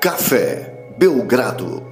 [0.00, 1.84] Café Belgrado.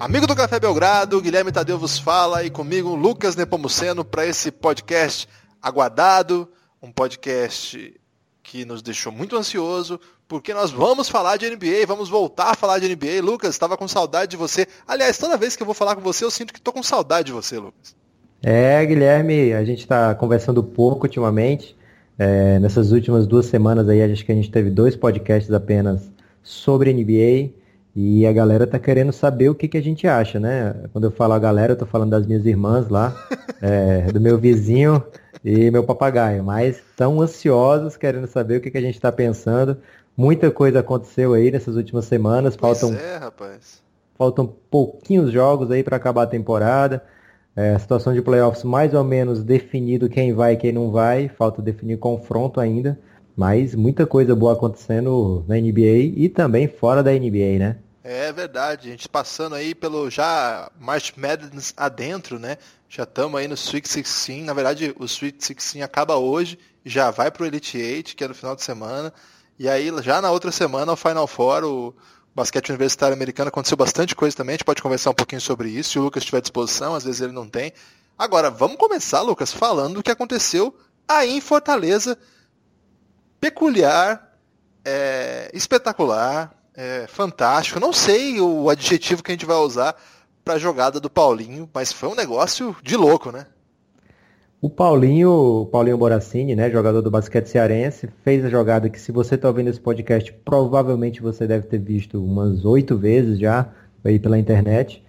[0.00, 5.28] Amigo do Café Belgrado, Guilherme Tadeu vos fala e comigo Lucas Nepomuceno para esse podcast
[5.60, 6.48] aguardado,
[6.82, 8.00] um podcast
[8.42, 12.78] que nos deixou muito ansioso, porque nós vamos falar de NBA, vamos voltar a falar
[12.78, 13.20] de NBA.
[13.22, 14.66] Lucas, estava com saudade de você.
[14.88, 17.26] Aliás, toda vez que eu vou falar com você, eu sinto que estou com saudade
[17.26, 17.94] de você, Lucas.
[18.42, 21.76] É, Guilherme, a gente está conversando pouco ultimamente.
[22.22, 26.08] É, nessas últimas duas semanas aí, acho que a gente teve dois podcasts apenas
[26.40, 27.50] sobre NBA.
[27.96, 30.72] E a galera tá querendo saber o que, que a gente acha, né?
[30.92, 33.12] Quando eu falo a galera, eu tô falando das minhas irmãs lá,
[33.60, 35.02] é, do meu vizinho
[35.44, 36.44] e meu papagaio.
[36.44, 39.76] Mas estão ansiosos, querendo saber o que, que a gente está pensando.
[40.16, 42.54] Muita coisa aconteceu aí nessas últimas semanas.
[42.54, 43.82] Pois faltam, é, rapaz.
[44.16, 47.02] faltam pouquinhos jogos aí para acabar a temporada.
[47.54, 51.28] É, situação de playoffs mais ou menos definido quem vai e quem não vai.
[51.28, 52.98] Falta definir confronto ainda.
[53.36, 57.76] Mas muita coisa boa acontecendo na NBA e também fora da NBA, né?
[58.04, 62.58] É verdade, a gente passando aí pelo já March Madness adentro, né?
[62.88, 64.44] Já estamos aí no Sweet 16.
[64.44, 68.34] Na verdade, o Sweet 16 acaba hoje, já vai pro Elite Eight, que é no
[68.34, 69.12] final de semana.
[69.58, 71.94] E aí, já na outra semana, o Final Four, o
[72.34, 74.54] basquete universitário americano, aconteceu bastante coisa também.
[74.54, 77.20] A gente pode conversar um pouquinho sobre isso, se o Lucas tiver disposição, às vezes
[77.20, 77.72] ele não tem.
[78.18, 80.76] Agora, vamos começar, Lucas, falando do que aconteceu
[81.08, 82.18] aí em Fortaleza
[83.40, 84.38] peculiar,
[84.84, 87.80] é, espetacular, é, fantástico.
[87.80, 89.96] Não sei o adjetivo que a gente vai usar
[90.44, 93.46] para a jogada do Paulinho, mas foi um negócio de louco, né?
[94.62, 99.10] O Paulinho, o Paulinho Boracini, né, jogador do basquete cearense, fez a jogada que se
[99.10, 103.72] você está ouvindo esse podcast, provavelmente você deve ter visto umas oito vezes já
[104.04, 105.02] aí pela internet,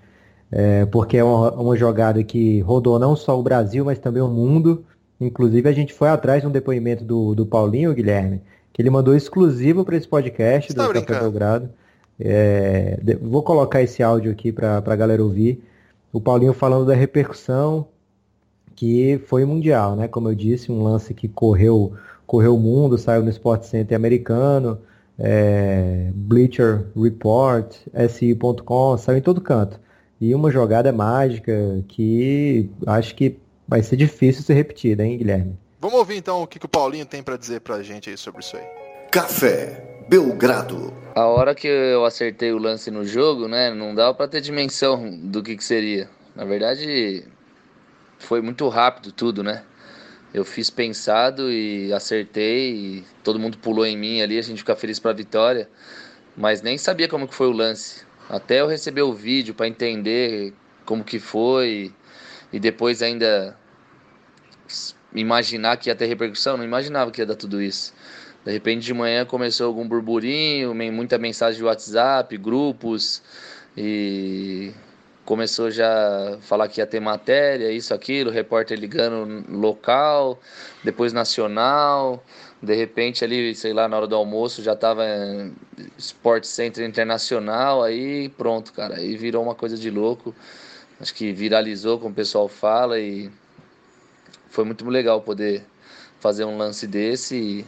[0.51, 4.27] é, porque é uma, uma jogada que rodou não só o Brasil, mas também o
[4.27, 4.83] mundo.
[5.21, 8.41] Inclusive, a gente foi atrás de um depoimento do, do Paulinho, Guilherme,
[8.73, 11.19] que ele mandou exclusivo para esse podcast Você do tá Café?
[11.19, 11.69] Belgrado.
[12.19, 15.63] É, vou colocar esse áudio aqui para a galera ouvir.
[16.11, 17.92] O Paulinho falando da repercussão
[18.75, 20.07] que foi mundial, né?
[20.07, 21.93] Como eu disse, um lance que correu,
[22.25, 24.79] correu o mundo, saiu no Sport Center americano,
[25.17, 27.75] é, Bleacher Report,
[28.09, 29.79] SI.com, saiu em todo canto.
[30.19, 35.57] E uma jogada mágica que acho que vai ser difícil ser repetida, hein, Guilherme?
[35.79, 38.41] Vamos ouvir então o que, que o Paulinho tem para dizer pra gente aí sobre
[38.41, 38.63] isso aí.
[39.11, 40.93] Café Belgrado.
[41.15, 45.09] A hora que eu acertei o lance no jogo, né, não dava pra ter dimensão
[45.17, 46.09] do que, que seria.
[46.35, 47.25] Na verdade,
[48.23, 49.63] foi muito rápido tudo, né?
[50.33, 54.75] Eu fiz pensado e acertei, e todo mundo pulou em mim ali, a gente fica
[54.75, 55.69] feliz pela vitória,
[56.35, 58.03] mas nem sabia como que foi o lance.
[58.29, 60.53] Até eu receber o vídeo pra entender
[60.85, 61.93] como que foi
[62.51, 63.55] e depois ainda
[65.13, 67.93] imaginar que ia ter repercussão, não imaginava que ia dar tudo isso.
[68.43, 73.21] De repente de manhã começou algum burburinho, muita mensagem de WhatsApp, grupos
[73.77, 74.71] e
[75.25, 80.39] começou já a falar que ia ter matéria, isso, aquilo, repórter ligando local,
[80.83, 82.23] depois nacional,
[82.61, 85.03] de repente ali, sei lá, na hora do almoço já tava
[85.97, 90.33] Sport Center Internacional, aí pronto, cara, aí virou uma coisa de louco.
[90.99, 93.29] Acho que viralizou, como o pessoal fala, e
[94.49, 95.65] foi muito legal poder
[96.19, 97.65] fazer um lance desse e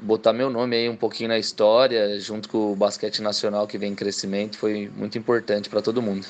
[0.00, 3.92] botar meu nome aí um pouquinho na história, junto com o basquete nacional que vem
[3.92, 6.26] em crescimento, foi muito importante para todo mundo.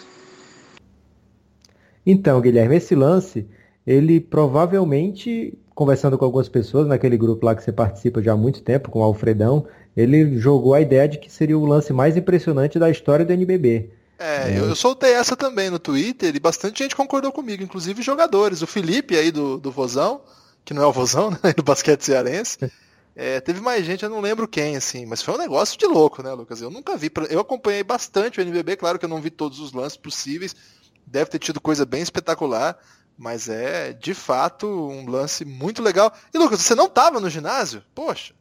[2.06, 3.47] Então, Guilherme, esse lance,
[3.87, 8.62] ele provavelmente, conversando com algumas pessoas naquele grupo lá que você participa já há muito
[8.62, 9.66] tempo, com o Alfredão,
[9.97, 13.91] ele jogou a ideia de que seria o lance mais impressionante da história do NBB.
[14.19, 18.62] É, eu, eu soltei essa também no Twitter e bastante gente concordou comigo, inclusive jogadores.
[18.62, 20.21] O Felipe aí do, do Vozão,
[20.65, 21.53] que não é o Vozão, né?
[21.56, 22.59] Do basquete cearense.
[23.16, 26.22] É, teve mais gente, eu não lembro quem, assim, mas foi um negócio de louco,
[26.22, 26.60] né, Lucas?
[26.60, 27.10] Eu nunca vi.
[27.31, 30.54] Eu acompanhei bastante o NBB, claro que eu não vi todos os lances possíveis.
[31.15, 32.77] Deve ter tido coisa bem espetacular,
[33.16, 36.13] mas é de fato um lance muito legal.
[36.34, 37.83] E Lucas, você não tava no ginásio?
[37.95, 38.34] Poxa.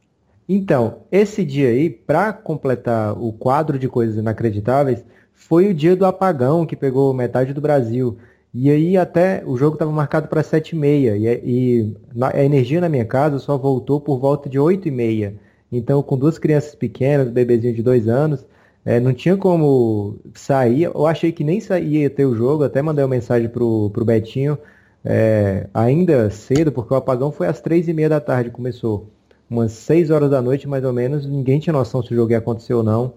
[0.48, 6.04] Então, esse dia aí, para completar o quadro de coisas inacreditáveis, foi o dia do
[6.04, 8.18] apagão que pegou metade do Brasil.
[8.52, 12.88] E aí até o jogo estava marcado para 7h30 e, e na- a energia na
[12.88, 15.34] minha casa só voltou por volta de 8h30.
[15.70, 18.44] Então, com duas crianças pequenas, um bebezinho de dois anos,
[18.84, 20.84] eh, não tinha como sair.
[20.84, 24.04] Eu achei que nem sa- ia ter o jogo, até mandei uma mensagem pro, pro
[24.04, 24.58] Betinho,
[25.04, 29.10] eh, ainda cedo, porque o apagão foi às 3h30 da tarde, começou
[29.48, 32.38] umas 6 horas da noite, mais ou menos, ninguém tinha noção se o jogo ia
[32.38, 33.14] acontecer ou não.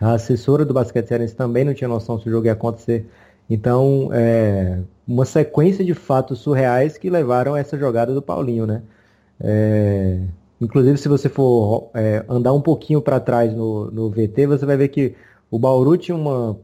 [0.00, 3.06] A assessora do basquete cearense também não tinha noção se o jogo ia acontecer.
[3.48, 8.82] Então, é, uma sequência de fatos surreais que levaram a essa jogada do Paulinho, né?
[9.40, 10.20] É,
[10.60, 14.76] Inclusive, se você for é, andar um pouquinho para trás no, no VT, você vai
[14.76, 15.14] ver que
[15.50, 16.56] o Bauru tinha uma,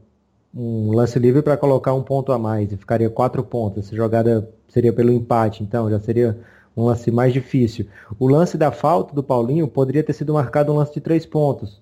[0.55, 3.85] um lance livre para colocar um ponto a mais e ficaria quatro pontos.
[3.85, 6.37] Essa jogada seria pelo empate, então já seria
[6.75, 7.85] um lance mais difícil.
[8.19, 11.81] O lance da falta do Paulinho poderia ter sido marcado um lance de três pontos.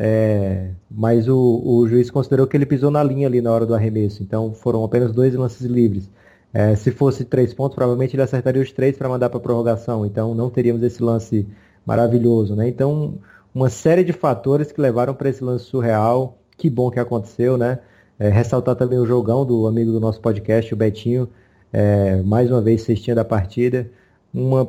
[0.00, 3.74] É, mas o, o, juiz considerou que ele pisou na linha ali na hora do
[3.74, 4.22] arremesso.
[4.22, 6.08] Então foram apenas dois lances livres.
[6.52, 10.06] É, se fosse três pontos, provavelmente ele acertaria os três para mandar para prorrogação.
[10.06, 11.46] Então não teríamos esse lance
[11.84, 12.54] maravilhoso.
[12.54, 12.68] Né?
[12.68, 13.14] Então,
[13.54, 16.38] uma série de fatores que levaram para esse lance surreal.
[16.56, 17.78] Que bom que aconteceu, né?
[18.18, 21.28] É, ressaltar também o jogão do amigo do nosso podcast, o Betinho.
[21.72, 23.88] É, mais uma vez, cestinha da partida.
[24.34, 24.68] Uma,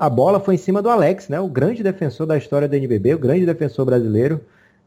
[0.00, 1.40] a bola foi em cima do Alex, né?
[1.40, 4.40] O grande defensor da história do NBB, o grande defensor brasileiro.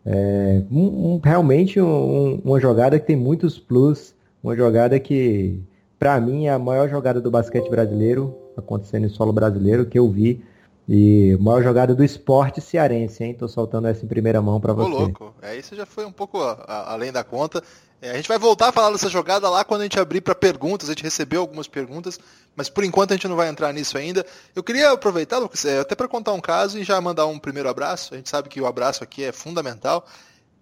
[0.06, 4.14] É, um, um, realmente um, uma jogada que tem muitos plus,
[4.44, 5.60] uma jogada que,
[6.04, 10.12] para mim, é a maior jogada do basquete brasileiro, acontecendo em solo brasileiro, que eu
[10.12, 10.44] vi.
[10.88, 13.34] E maior jogada do esporte cearense, hein?
[13.34, 14.92] Tô soltando essa em primeira mão para você.
[14.92, 15.34] Ô, louco.
[15.42, 17.64] É, isso já foi um pouco a, a, além da conta.
[18.02, 20.36] É, a gente vai voltar a falar dessa jogada lá quando a gente abrir para
[20.36, 20.90] perguntas.
[20.90, 22.20] A gente recebeu algumas perguntas,
[22.54, 24.26] mas por enquanto a gente não vai entrar nisso ainda.
[24.54, 27.70] Eu queria aproveitar, Lucas, é, até para contar um caso e já mandar um primeiro
[27.70, 28.14] abraço.
[28.14, 30.06] A gente sabe que o abraço aqui é fundamental.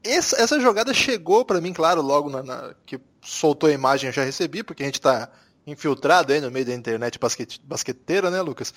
[0.04, 4.14] Essa, essa jogada chegou para mim, claro, logo na, na, que soltou a imagem eu
[4.14, 5.30] já recebi, porque a gente está
[5.66, 8.74] infiltrado aí no meio da internet basquete, basqueteira, né, Lucas?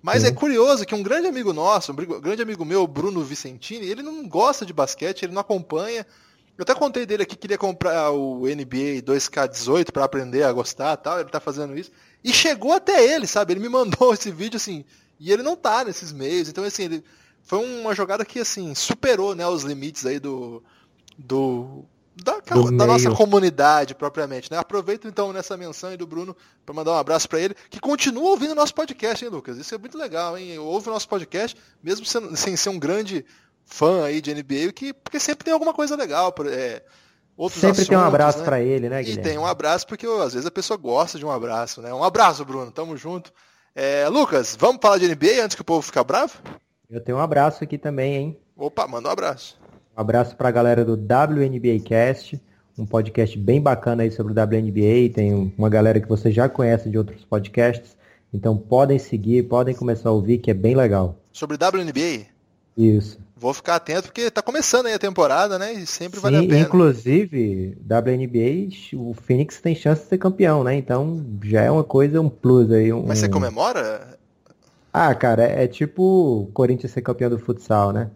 [0.00, 4.02] Mas é curioso que um grande amigo nosso, um grande amigo meu, Bruno Vicentini, ele
[4.02, 6.06] não gosta de basquete, ele não acompanha.
[6.56, 10.96] Eu até contei dele aqui que queria comprar o NBA 2K18 para aprender a gostar
[10.96, 11.90] tal, ele tá fazendo isso.
[12.22, 13.52] E chegou até ele, sabe?
[13.52, 14.84] Ele me mandou esse vídeo assim,
[15.18, 16.48] e ele não tá nesses meios.
[16.48, 17.04] Então, assim, ele
[17.48, 20.62] foi uma jogada que assim, superou, né, os limites aí do
[21.16, 21.82] do
[22.14, 24.58] da, da nossa comunidade propriamente, né?
[24.58, 26.36] Aproveito então nessa menção aí do Bruno
[26.66, 29.56] para mandar um abraço para ele, que continua ouvindo o nosso podcast, hein, Lucas?
[29.56, 30.58] Isso é muito legal, hein?
[30.58, 33.24] Ouve o nosso podcast, mesmo sem, sem ser um grande
[33.64, 36.34] fã aí de NBA, que, porque sempre tem alguma coisa legal.
[36.50, 36.82] É,
[37.34, 38.44] outros sempre assuntos, tem um abraço né?
[38.44, 39.22] para ele, né, Guilherme?
[39.22, 41.94] E tem um abraço, porque às vezes a pessoa gosta de um abraço, né?
[41.94, 43.32] Um abraço, Bruno, tamo junto.
[43.74, 46.34] É, Lucas, vamos falar de NBA antes que o povo fique bravo?
[46.90, 48.38] Eu tenho um abraço aqui também, hein?
[48.56, 49.58] Opa, manda um abraço.
[49.94, 52.40] Um abraço para a galera do WNBA Cast,
[52.78, 55.12] um podcast bem bacana aí sobre o WNBA.
[55.14, 57.94] Tem uma galera que você já conhece de outros podcasts.
[58.32, 61.16] Então podem seguir, podem começar a ouvir, que é bem legal.
[61.30, 62.26] Sobre WNBA?
[62.74, 63.18] Isso.
[63.36, 65.74] Vou ficar atento porque está começando aí a temporada, né?
[65.74, 66.58] E sempre Sim, vale a pena.
[66.60, 70.74] Inclusive, WNBA, o Phoenix tem chance de ser campeão, né?
[70.74, 72.90] Então já é uma coisa, um plus aí.
[72.94, 73.04] Um...
[73.06, 74.17] Mas você comemora?
[75.00, 78.10] Ah, cara, é, é tipo o Corinthians ser campeão do futsal, né?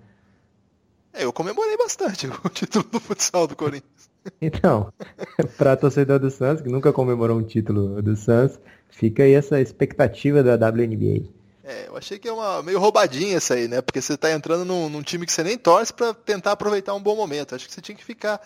[1.13, 4.11] É, eu comemorei bastante o título do futsal do Corinthians.
[4.41, 4.93] Então,
[5.59, 8.59] para torcedor do Santos, que nunca comemorou um título do Santos,
[8.89, 11.29] fica aí essa expectativa da WNBA.
[11.65, 13.81] É, eu achei que é uma meio roubadinha essa aí, né?
[13.81, 17.03] Porque você tá entrando num, num time que você nem torce para tentar aproveitar um
[17.03, 17.55] bom momento.
[17.55, 18.41] Acho que você tinha que ficar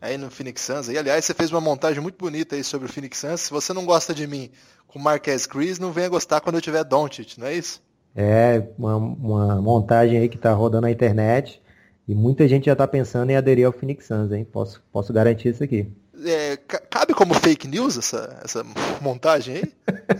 [0.00, 0.88] aí no Phoenix Suns.
[0.88, 3.40] E aliás, você fez uma montagem muito bonita aí sobre o Phoenix Suns.
[3.42, 4.50] Se você não gosta de mim
[4.92, 7.80] com Marquez Chris, não venha gostar quando eu tiver Doncic, não é isso?
[8.14, 11.62] É, uma, uma montagem aí que tá rodando na internet.
[12.08, 14.44] E muita gente já está pensando em aderir ao Phoenix Suns, hein?
[14.44, 15.86] Posso, posso garantir isso aqui.
[16.24, 18.66] É, cabe como fake news essa, essa
[19.00, 19.72] montagem aí?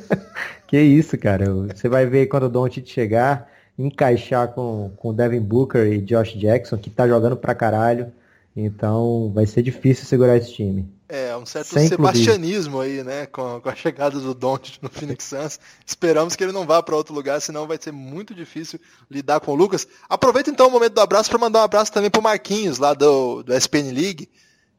[0.68, 1.46] que isso, cara.
[1.52, 6.78] Você vai ver quando o Doncic chegar, encaixar com, com Devin Booker e Josh Jackson,
[6.78, 8.12] que tá jogando pra caralho.
[8.56, 10.88] Então vai ser difícil segurar esse time.
[11.08, 12.80] É, um certo Sem sebastianismo clubismo.
[12.80, 15.58] aí, né, com, com, a chegada do Doncic no Phoenix Suns.
[15.84, 18.78] Esperamos que ele não vá para outro lugar, senão vai ser muito difícil
[19.10, 19.86] lidar com o Lucas.
[20.08, 23.42] Aproveita então o momento do abraço para mandar um abraço também pro Marquinhos, lá do,
[23.42, 24.30] do SPN League.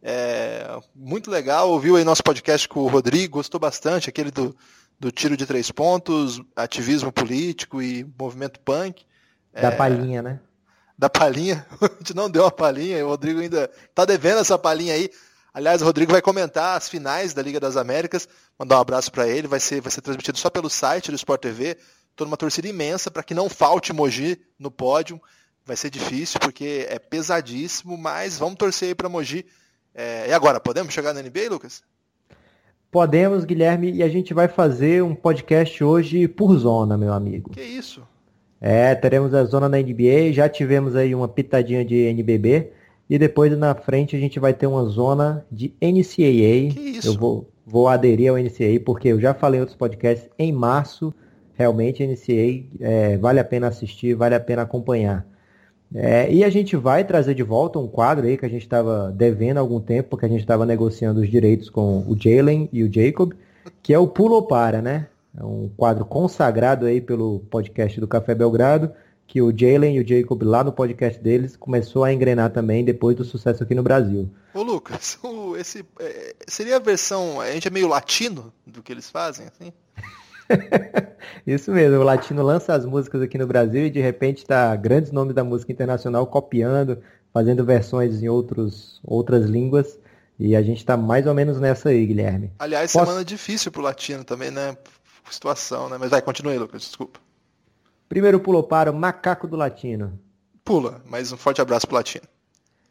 [0.01, 4.55] É, muito legal, ouviu aí nosso podcast com o Rodrigo, gostou bastante, aquele do,
[4.99, 9.03] do tiro de três pontos, ativismo político e movimento punk.
[9.53, 10.39] Da é, palhinha, né?
[11.01, 14.93] Da palhinha, a gente não deu a palhinha, o Rodrigo ainda tá devendo essa palhinha
[14.93, 15.09] aí.
[15.51, 18.29] Aliás, o Rodrigo vai comentar as finais da Liga das Américas.
[18.57, 19.47] Mandar um abraço para ele.
[19.47, 21.75] Vai ser, vai ser transmitido só pelo site do Sport TV.
[22.11, 25.19] Estou numa torcida imensa para que não falte Mogi no pódio.
[25.65, 29.43] Vai ser difícil porque é pesadíssimo, mas vamos torcer aí para Mogi.
[29.95, 30.29] É...
[30.29, 31.81] e agora, podemos chegar na NBA, Lucas?
[32.91, 37.49] Podemos, Guilherme, e a gente vai fazer um podcast hoje por zona, meu amigo.
[37.49, 38.07] Que isso?
[38.61, 42.71] É, teremos a zona na NBA, já tivemos aí uma pitadinha de NBB.
[43.09, 46.73] E depois na frente a gente vai ter uma zona de NCAA.
[46.73, 47.07] Que isso?
[47.07, 50.29] Eu vou, vou aderir ao NCAA porque eu já falei em outros podcasts.
[50.37, 51.11] Em março,
[51.55, 55.25] realmente, NCAA é, vale a pena assistir, vale a pena acompanhar.
[55.93, 59.11] É, e a gente vai trazer de volta um quadro aí que a gente estava
[59.11, 62.83] devendo há algum tempo, porque a gente estava negociando os direitos com o Jalen e
[62.83, 63.33] o Jacob,
[63.83, 65.07] que é o Pulo Para, né?
[65.37, 68.91] É um quadro consagrado aí pelo podcast do Café Belgrado,
[69.25, 73.15] que o Jalen e o Jacob lá no podcast deles começou a engrenar também depois
[73.15, 74.29] do sucesso aqui no Brasil.
[74.53, 78.91] Ô Lucas, o, esse é, seria a versão, a gente é meio latino do que
[78.91, 79.71] eles fazem, assim?
[81.47, 85.13] Isso mesmo, o latino lança as músicas aqui no Brasil e de repente tá grandes
[85.13, 87.01] nomes da música internacional copiando,
[87.33, 89.97] fazendo versões em outros, outras línguas.
[90.37, 92.51] E a gente está mais ou menos nessa aí, Guilherme.
[92.57, 93.05] Aliás, Posso...
[93.05, 94.75] semana difícil pro latino também, né?
[95.33, 95.97] Situação, né?
[95.99, 97.19] Mas vai, continue, Lucas, desculpa.
[98.07, 100.19] Primeiro pulou para o macaco do latino.
[100.63, 102.25] Pula, mas um forte abraço pro latino.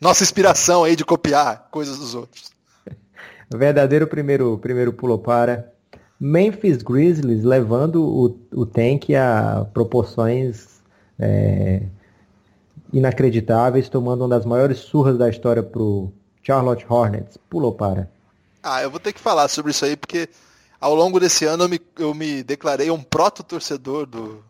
[0.01, 2.51] Nossa inspiração aí de copiar coisas dos outros.
[3.55, 5.71] verdadeiro primeiro, primeiro pulou para
[6.19, 10.81] Memphis Grizzlies levando o, o tank a proporções
[11.19, 11.83] é,
[12.93, 17.37] inacreditáveis, tomando uma das maiores surras da história pro Charlotte Hornets.
[17.49, 18.11] Pulou para.
[18.63, 20.29] Ah, eu vou ter que falar sobre isso aí, porque
[20.81, 24.43] ao longo desse ano eu me, eu me declarei um proto-torcedor do,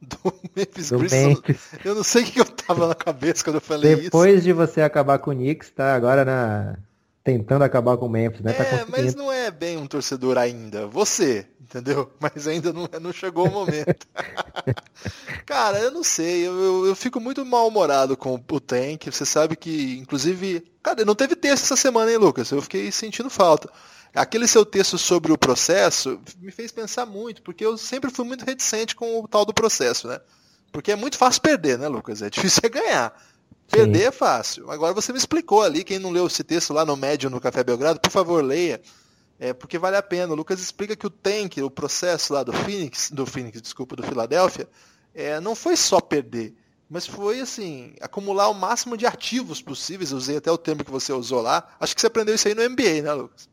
[0.00, 0.18] do
[0.54, 1.70] Memphis do Grizzlies.
[1.84, 4.10] Eu não sei o que eu tava na cabeça quando eu falei Depois isso.
[4.10, 6.76] Depois de você acabar com o Knicks, tá agora na
[7.24, 8.52] tentando acabar com o Memphis, né?
[8.52, 10.86] Tá é, mas não é bem um torcedor ainda.
[10.88, 12.12] Você, entendeu?
[12.20, 14.06] Mas ainda não, não chegou o momento.
[15.46, 16.46] Cara, eu não sei.
[16.46, 19.06] Eu, eu, eu fico muito mal-humorado com o Tank.
[19.06, 20.64] Você sabe que, inclusive...
[20.82, 22.50] Cara, não teve texto essa semana, hein, Lucas?
[22.50, 23.70] Eu fiquei sentindo falta.
[24.14, 28.44] Aquele seu texto sobre o processo me fez pensar muito, porque eu sempre fui muito
[28.44, 30.20] reticente com o tal do processo, né?
[30.70, 32.20] Porque é muito fácil perder, né, Lucas?
[32.20, 33.22] É difícil é ganhar.
[33.70, 34.04] Perder Sim.
[34.04, 34.70] é fácil.
[34.70, 37.64] Agora você me explicou ali, quem não leu esse texto lá no Médio no Café
[37.64, 38.82] Belgrado, por favor, leia.
[39.42, 40.32] É, porque vale a pena.
[40.32, 44.02] O Lucas explica que o tank, o processo lá do Phoenix, do Phoenix, desculpa, do
[44.04, 44.68] Philadelphia,
[45.12, 46.54] é, não foi só perder,
[46.88, 50.12] mas foi assim, acumular o máximo de ativos possíveis.
[50.12, 51.68] Eu usei até o termo que você usou lá.
[51.80, 53.48] Acho que você aprendeu isso aí no MBA, né, Lucas?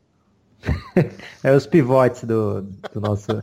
[1.42, 3.42] é os pivotes do, do nosso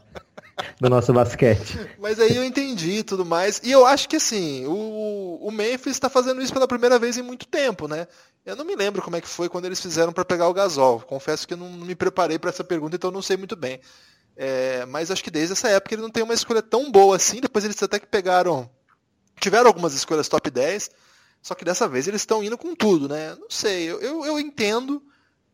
[0.79, 1.77] do nosso basquete.
[1.99, 3.61] Mas aí eu entendi tudo mais.
[3.63, 7.21] E eu acho que assim, o, o Memphis está fazendo isso pela primeira vez em
[7.21, 8.07] muito tempo, né?
[8.47, 11.01] Eu não me lembro como é que foi quando eles fizeram para pegar o Gasol.
[11.01, 13.79] Confesso que eu não, me preparei para essa pergunta, então não sei muito bem.
[14.35, 17.41] É, mas acho que desde essa época ele não tem uma escolha tão boa assim.
[17.41, 18.69] Depois eles até que pegaram.
[19.39, 20.89] Tiveram algumas escolhas top 10.
[21.43, 23.35] Só que dessa vez eles estão indo com tudo, né?
[23.35, 25.03] Não sei, eu, eu, eu entendo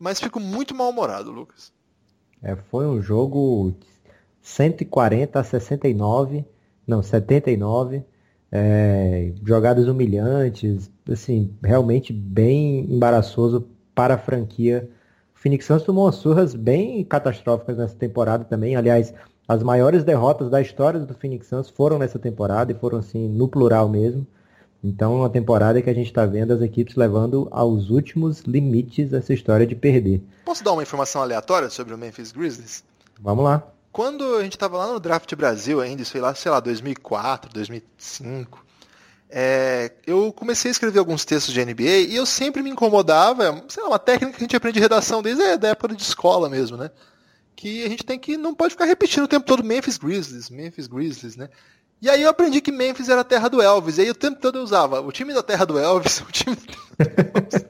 [0.04, 1.72] mas fico muito mal-humorado, Lucas.
[2.42, 3.74] É, foi um jogo
[4.42, 6.44] 140 a 69,
[6.86, 8.04] não, 79,
[8.52, 14.90] é, jogadas humilhantes, assim, realmente bem embaraçoso para a franquia.
[15.36, 19.14] O Phoenix Suns tomou surras bem catastróficas nessa temporada também, aliás,
[19.48, 23.48] as maiores derrotas da história do Phoenix Suns foram nessa temporada e foram assim no
[23.48, 24.26] plural mesmo.
[24.84, 29.34] Então, uma temporada que a gente está vendo as equipes levando aos últimos limites essa
[29.34, 30.22] história de perder.
[30.44, 32.84] Posso dar uma informação aleatória sobre o Memphis Grizzlies?
[33.22, 33.64] Vamos lá.
[33.94, 37.54] Quando a gente estava lá no Draft Brasil ainda, isso foi lá, sei lá, 2004,
[37.54, 38.63] 2005,
[39.36, 43.82] é, eu comecei a escrever alguns textos de NBA e eu sempre me incomodava, sei
[43.82, 46.78] lá, uma técnica que a gente aprende de redação desde a época de escola mesmo,
[46.78, 46.92] né?
[47.56, 50.86] Que a gente tem que, não pode ficar repetindo o tempo todo Memphis Grizzlies, Memphis
[50.86, 51.50] Grizzlies, né?
[52.00, 53.98] E aí eu aprendi que Memphis era a terra do Elvis.
[53.98, 56.56] E aí o tempo todo eu usava o time da terra do Elvis, o time
[56.56, 57.66] da terra do Elvis.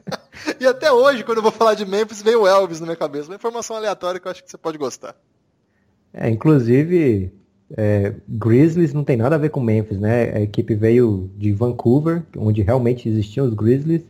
[0.60, 3.30] e até hoje, quando eu vou falar de Memphis, vem o Elvis na minha cabeça.
[3.30, 5.16] Uma informação aleatória que eu acho que você pode gostar.
[6.14, 7.32] É, inclusive,
[7.76, 10.36] é, Grizzlies não tem nada a ver com Memphis, né?
[10.36, 14.04] A equipe veio de Vancouver, onde realmente existiam os Grizzlies.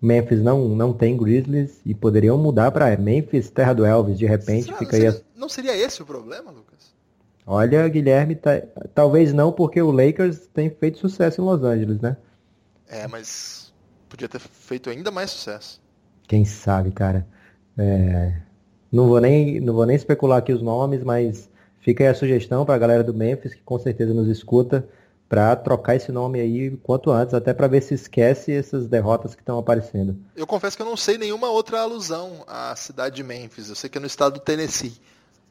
[0.00, 4.66] Memphis não, não tem Grizzlies e poderiam mudar para Memphis, terra do Elvis, de repente.
[4.66, 5.40] Será, fica não, seria, aí a...
[5.40, 6.94] não seria esse o problema, Lucas?
[7.44, 8.62] Olha, Guilherme, tá,
[8.94, 12.16] talvez não, porque o Lakers tem feito sucesso em Los Angeles, né?
[12.88, 13.72] É, mas
[14.08, 15.82] podia ter feito ainda mais sucesso.
[16.28, 17.26] Quem sabe, cara.
[17.76, 18.40] É...
[18.90, 21.49] Não, vou nem, não vou nem especular aqui os nomes, mas
[21.80, 24.88] fica aí a sugestão para a galera do Memphis, que com certeza nos escuta,
[25.28, 29.42] para trocar esse nome aí quanto antes, até para ver se esquece essas derrotas que
[29.42, 30.18] estão aparecendo.
[30.34, 33.68] Eu confesso que eu não sei nenhuma outra alusão à cidade de Memphis.
[33.68, 35.00] Eu sei que é no estado do Tennessee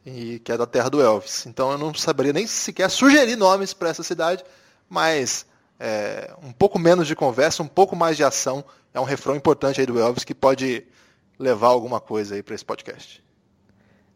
[0.05, 1.45] e que é da terra do Elvis.
[1.45, 4.43] Então eu não saberia nem sequer sugerir nomes para essa cidade,
[4.89, 5.45] mas
[5.79, 9.79] é, um pouco menos de conversa, um pouco mais de ação é um refrão importante
[9.79, 10.85] aí do Elvis que pode
[11.37, 13.23] levar alguma coisa aí para esse podcast.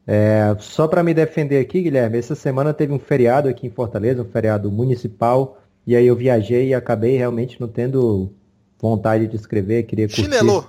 [0.06, 4.22] É, só para me defender aqui, Guilherme, essa semana teve um feriado aqui em Fortaleza,
[4.22, 8.32] um feriado municipal, e aí eu viajei e acabei realmente não tendo
[8.80, 10.24] vontade de escrever, queria curtir.
[10.24, 10.66] Chinelou!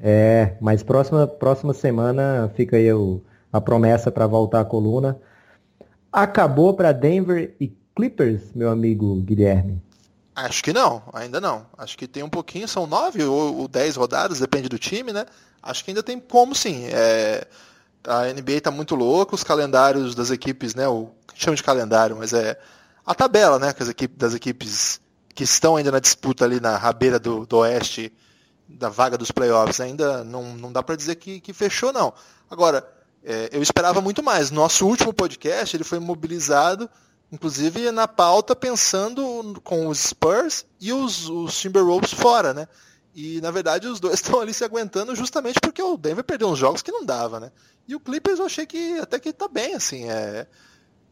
[0.00, 5.20] É, mas próxima, próxima semana fica aí o a promessa para voltar à coluna.
[6.10, 9.80] Acabou para Denver e Clippers, meu amigo Guilherme?
[10.34, 11.66] Acho que não, ainda não.
[11.76, 15.26] Acho que tem um pouquinho, são nove ou, ou dez rodadas, depende do time, né?
[15.62, 16.86] Acho que ainda tem como sim.
[16.86, 17.46] É,
[18.06, 20.88] a NBA está muito louca, os calendários das equipes, né?
[20.88, 22.58] O chama de calendário, mas é
[23.04, 23.72] a tabela, né?
[23.72, 25.00] Das equipes, das equipes
[25.34, 28.12] que estão ainda na disputa ali na rabeira do, do oeste,
[28.68, 32.12] da vaga dos playoffs, ainda não, não dá para dizer que, que fechou, não.
[32.50, 32.86] Agora,
[33.24, 34.50] é, eu esperava muito mais.
[34.50, 36.88] Nosso último podcast ele foi mobilizado,
[37.30, 42.68] inclusive na pauta, pensando com os Spurs e os, os Timberwolves fora, né?
[43.14, 46.58] E na verdade os dois estão ali se aguentando justamente porque o Denver perdeu uns
[46.58, 47.52] jogos que não dava, né?
[47.86, 50.08] E o Clippers eu achei que até que tá bem, assim.
[50.08, 50.46] É...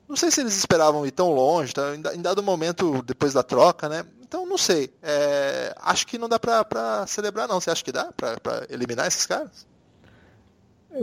[0.08, 1.94] Não sei se eles esperavam ir tão longe, tá?
[1.94, 4.04] em dado momento depois da troca, né?
[4.22, 4.92] Então não sei.
[5.02, 5.74] É...
[5.80, 7.60] Acho que não dá pra, pra celebrar, não.
[7.60, 9.66] Você acha que dá pra, pra eliminar esses caras?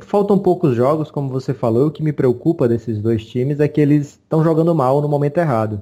[0.01, 1.87] Faltam poucos jogos, como você falou.
[1.87, 5.37] O que me preocupa desses dois times é que eles estão jogando mal no momento
[5.37, 5.81] errado.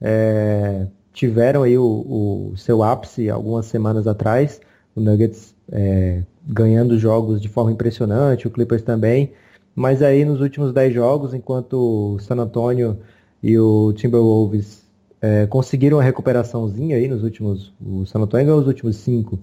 [0.00, 4.60] É tiveram aí o, o seu ápice algumas semanas atrás,
[4.94, 9.32] o Nuggets é, ganhando jogos de forma impressionante, o Clippers também,
[9.74, 12.98] mas aí nos últimos 10 jogos, enquanto o San Antonio
[13.40, 14.82] e o Timberwolves
[15.22, 19.38] é, conseguiram uma recuperaçãozinha aí nos últimos, o San Antonio ganhou os últimos 5,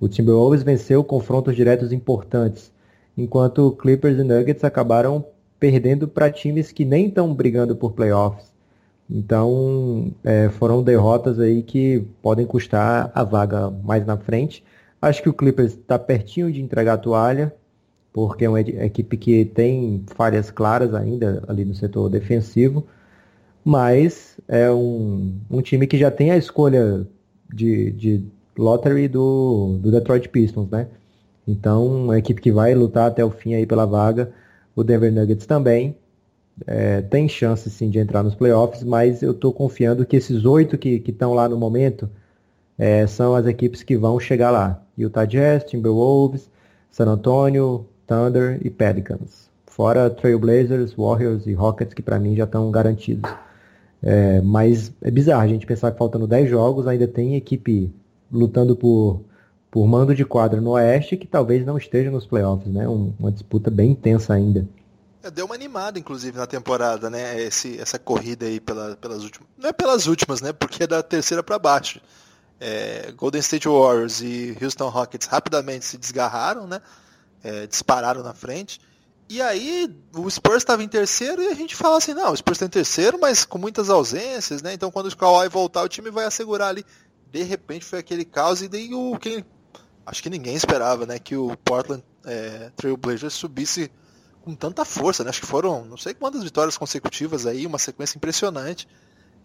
[0.00, 2.72] o Timberwolves venceu confrontos diretos importantes,
[3.18, 5.24] enquanto o Clippers e Nuggets acabaram
[5.58, 8.55] perdendo para times que nem estão brigando por playoffs.
[9.08, 14.64] Então, é, foram derrotas aí que podem custar a vaga mais na frente.
[15.00, 17.54] Acho que o Clippers está pertinho de entregar a toalha,
[18.12, 22.86] porque é uma equipe que tem falhas claras ainda ali no setor defensivo,
[23.64, 27.06] mas é um, um time que já tem a escolha
[27.52, 28.24] de, de
[28.58, 30.88] lottery do, do Detroit Pistons, né?
[31.46, 34.32] Então, uma equipe que vai lutar até o fim aí pela vaga.
[34.74, 35.96] O Denver Nuggets também
[36.64, 40.78] é, tem chance sim de entrar nos playoffs, mas eu estou confiando que esses oito
[40.78, 42.08] que estão lá no momento
[42.78, 44.82] é, são as equipes que vão chegar lá.
[44.96, 46.50] Utah Jazz, Timberwolves,
[46.90, 49.50] San Antonio, Thunder e Pelicans.
[49.66, 53.30] Fora Trailblazers, Warriors e Rockets, que para mim já estão garantidos.
[54.02, 57.92] É, mas é bizarro a gente pensar que faltando 10 jogos ainda tem equipe
[58.30, 59.20] lutando por,
[59.70, 62.88] por mando de quadra no Oeste que talvez não esteja nos playoffs, né?
[62.88, 64.66] Um, uma disputa bem intensa ainda.
[65.26, 67.40] É, deu uma animada, inclusive, na temporada, né?
[67.42, 69.48] Esse, essa corrida aí pela, pelas últimas.
[69.58, 70.52] Não é pelas últimas, né?
[70.52, 72.00] Porque é da terceira para baixo.
[72.60, 76.80] É, Golden State Warriors e Houston Rockets rapidamente se desgarraram, né?
[77.42, 78.80] É, dispararam na frente.
[79.28, 82.56] E aí o Spurs estava em terceiro e a gente fala assim, não, o Spurs
[82.56, 84.72] está em terceiro, mas com muitas ausências, né?
[84.72, 86.86] Então quando o Kawhi voltar, o time vai assegurar ali.
[87.32, 89.44] De repente foi aquele caos e daí o quem
[90.06, 93.90] acho que ninguém esperava, né, que o Portland é, Trail Blazers subisse
[94.46, 95.30] com tanta força, né?
[95.30, 98.86] Acho que foram não sei quantas vitórias consecutivas aí, uma sequência impressionante.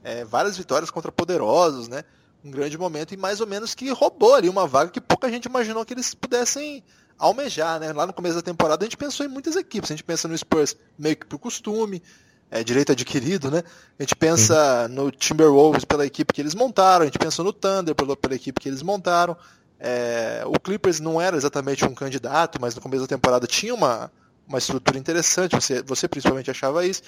[0.03, 2.03] É, várias vitórias contra poderosos, né?
[2.45, 5.45] Um grande momento e mais ou menos que roubou ali uma vaga que pouca gente
[5.45, 6.83] imaginou que eles pudessem
[7.17, 7.91] almejar, né?
[7.91, 9.89] Lá no começo da temporada a gente pensou em muitas equipes.
[9.89, 12.03] A gente pensa no Spurs meio que por costume,
[12.51, 13.63] é, direito adquirido, né?
[13.97, 17.95] A gente pensa no Timberwolves pela equipe que eles montaram, a gente pensa no Thunder
[17.95, 19.35] pela, pela equipe que eles montaram.
[19.79, 24.11] É, o Clippers não era exatamente um candidato, mas no começo da temporada tinha uma,
[24.51, 27.01] uma estrutura interessante, você, você principalmente achava isso.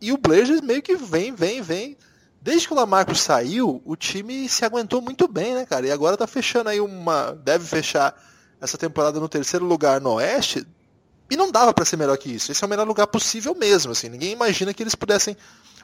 [0.00, 1.96] E o Blazers meio que vem, vem, vem.
[2.42, 5.86] Desde que o Lamarcus saiu, o time se aguentou muito bem, né, cara?
[5.86, 7.32] E agora tá fechando aí uma.
[7.32, 8.14] Deve fechar
[8.60, 10.66] essa temporada no terceiro lugar no Oeste.
[11.30, 12.50] E não dava para ser melhor que isso.
[12.50, 14.08] Esse é o melhor lugar possível mesmo, assim.
[14.08, 15.36] Ninguém imagina que eles pudessem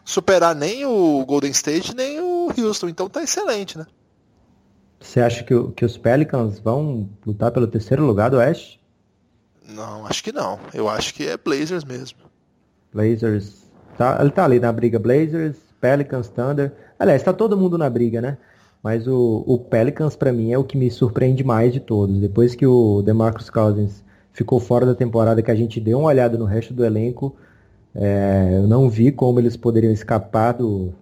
[0.04, 2.88] superar nem o Golden State, nem o Houston.
[2.88, 3.86] Então tá excelente, né?
[4.98, 8.80] Você acha que, que os Pelicans vão lutar pelo terceiro lugar do Oeste?
[9.68, 10.58] Não, acho que não.
[10.72, 12.18] Eu acho que é Blazers mesmo.
[12.92, 13.66] Blazers.
[13.98, 16.72] Tá, ele tá ali na briga Blazers, Pelicans, Thunder.
[16.98, 18.38] Aliás, tá todo mundo na briga, né?
[18.82, 22.20] Mas o, o Pelicans, para mim, é o que me surpreende mais de todos.
[22.20, 26.38] Depois que o DeMarcus Cousins ficou fora da temporada, que a gente deu uma olhada
[26.38, 27.34] no resto do elenco,
[27.94, 30.92] é, eu não vi como eles poderiam escapar do.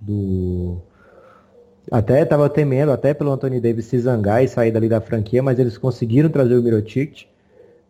[0.00, 0.78] do...
[1.90, 5.58] Até estava temendo, até pelo Anthony Davis se zangar e sair dali da franquia, mas
[5.58, 7.26] eles conseguiram trazer o Mirotic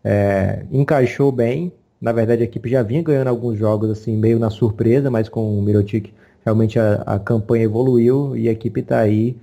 [0.06, 1.72] é, encaixou bem.
[2.00, 5.58] Na verdade, a equipe já vinha ganhando alguns jogos assim meio na surpresa, mas com
[5.58, 6.14] o Mirotic
[6.44, 9.36] realmente a, a campanha evoluiu e a equipe está aí.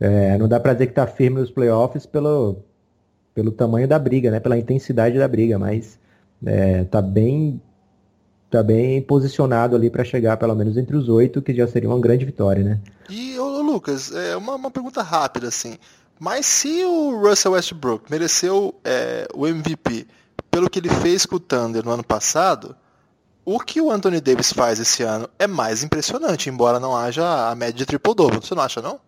[0.00, 2.56] É, não dá para dizer que está firme nos playoffs pelo,
[3.32, 4.40] pelo tamanho da briga, né?
[4.40, 6.00] pela intensidade da briga, mas
[6.42, 7.60] está é, bem
[8.50, 11.98] tá bem posicionado ali para chegar pelo menos entre os oito, que já seria uma
[11.98, 12.80] grande vitória, né?
[13.08, 15.78] E, ô, Lucas, é uma, uma pergunta rápida, assim.
[16.24, 20.06] Mas se o Russell Westbrook mereceu é, o MVP
[20.52, 22.76] pelo que ele fez com o Thunder no ano passado,
[23.44, 27.56] o que o Anthony Davis faz esse ano é mais impressionante, embora não haja a
[27.56, 28.38] média de triple-double.
[28.40, 29.00] Você não acha, não?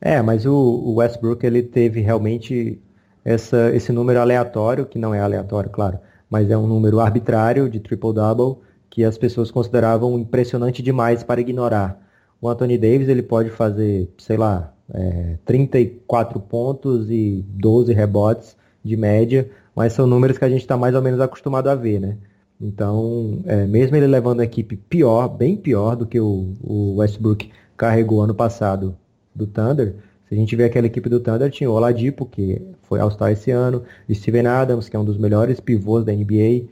[0.00, 2.80] É, mas o, o Westbrook ele teve realmente
[3.22, 5.98] essa, esse número aleatório, que não é aleatório, claro,
[6.30, 8.56] mas é um número arbitrário de triple-double
[8.88, 12.00] que as pessoas consideravam impressionante demais para ignorar.
[12.40, 18.96] o Anthony Davis ele pode fazer, sei lá, é, 34 pontos e 12 rebotes de
[18.96, 22.16] média, mas são números que a gente está mais ou menos acostumado a ver, né?
[22.60, 27.50] Então, é, mesmo ele levando a equipe pior, bem pior do que o, o Westbrook
[27.76, 28.96] carregou ano passado
[29.34, 29.94] do Thunder,
[30.30, 33.50] se a gente vê aquela equipe do Thunder, tinha o Oladipo, que foi All-Star esse
[33.50, 36.66] ano, Steven Adams, que é um dos melhores pivôs da NBA.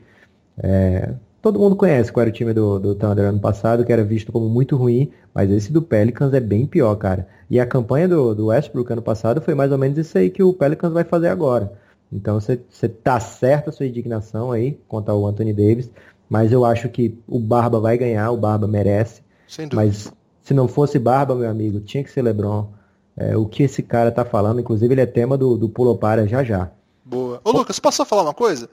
[0.57, 4.03] É, todo mundo conhece qual era o time do, do Thunder ano passado, que era
[4.03, 7.27] visto como muito ruim, mas esse do Pelicans é bem pior, cara.
[7.49, 10.43] E a campanha do, do Westbrook ano passado foi mais ou menos isso aí que
[10.43, 11.73] o Pelicans vai fazer agora.
[12.11, 15.91] Então você tá certa a sua indignação aí contra o Anthony Davis,
[16.29, 19.21] mas eu acho que o Barba vai ganhar, o Barba merece.
[19.47, 19.87] Sem dúvida.
[19.87, 22.67] Mas se não fosse Barba, meu amigo, tinha que ser LeBron.
[23.15, 26.25] É, o que esse cara tá falando, inclusive ele é tema do, do Pulo Para
[26.25, 26.71] já já.
[27.03, 27.41] Boa.
[27.43, 28.69] Ô Lucas, posso só falar uma coisa?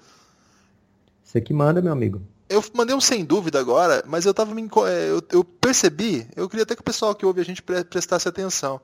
[1.22, 2.22] Você que manda, meu amigo.
[2.48, 6.48] Eu mandei um sem dúvida agora, mas eu tava me, é, eu, eu percebi, eu
[6.48, 8.80] queria até que o pessoal que ouve a gente prestasse atenção.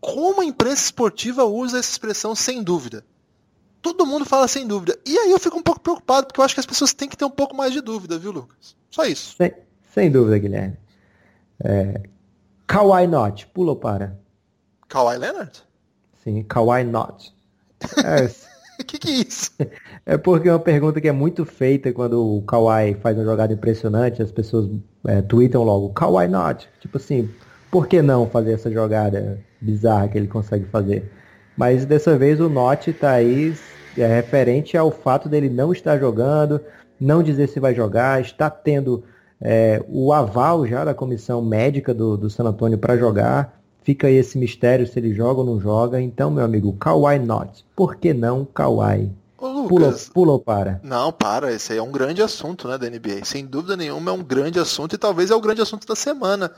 [0.00, 3.04] Como a imprensa esportiva usa essa expressão sem dúvida?
[3.92, 4.98] todo mundo fala sem dúvida.
[5.06, 7.16] E aí eu fico um pouco preocupado, porque eu acho que as pessoas têm que
[7.16, 8.76] ter um pouco mais de dúvida, viu, Lucas?
[8.90, 9.36] Só isso.
[9.36, 9.52] Sem,
[9.94, 10.76] sem dúvida, Guilherme.
[11.62, 12.02] É,
[12.66, 14.18] Kawhi Not, pulou para.
[14.88, 15.62] Kawhi Leonard?
[16.24, 17.32] Sim, Kawhi Not.
[18.04, 18.28] É,
[18.84, 19.50] que que é isso?
[20.04, 23.52] É porque é uma pergunta que é muito feita quando o Kawhi faz uma jogada
[23.52, 24.68] impressionante, as pessoas
[25.06, 26.68] é, tweetam logo, Kawhi Not.
[26.80, 27.28] Tipo assim,
[27.70, 31.10] por que não fazer essa jogada bizarra que ele consegue fazer?
[31.56, 33.54] Mas dessa vez o Not tá aí
[33.96, 36.60] é referente ao fato dele não estar jogando,
[37.00, 39.04] não dizer se vai jogar, está tendo
[39.40, 43.55] é, o aval já da comissão médica do, do San Antonio para jogar.
[43.86, 46.00] Fica aí esse mistério se ele joga ou não joga.
[46.00, 47.64] Então, meu amigo, Kawhi not.
[47.76, 49.12] Por que não Kawhi?
[49.38, 50.80] Ô, pula, ou para?
[50.82, 51.52] Não, para.
[51.52, 53.24] Esse aí é um grande assunto né, da NBA.
[53.24, 56.50] Sem dúvida nenhuma é um grande assunto e talvez é o grande assunto da semana.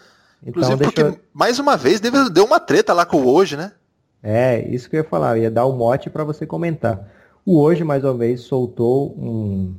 [0.42, 1.18] Então, Inclusive porque, eu...
[1.34, 3.72] mais uma vez, deu uma treta lá com o hoje, né?
[4.22, 5.36] É, isso que eu ia falar.
[5.36, 7.12] Eu ia dar o um mote para você comentar.
[7.44, 9.74] O Hoje, mais uma vez, soltou um,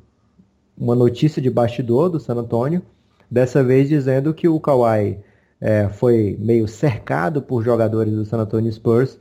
[0.78, 2.84] uma notícia de bastidor do San Antonio,
[3.30, 5.18] dessa vez dizendo que o Kawhi
[5.62, 9.20] é, foi meio cercado por jogadores do San Antonio Spurs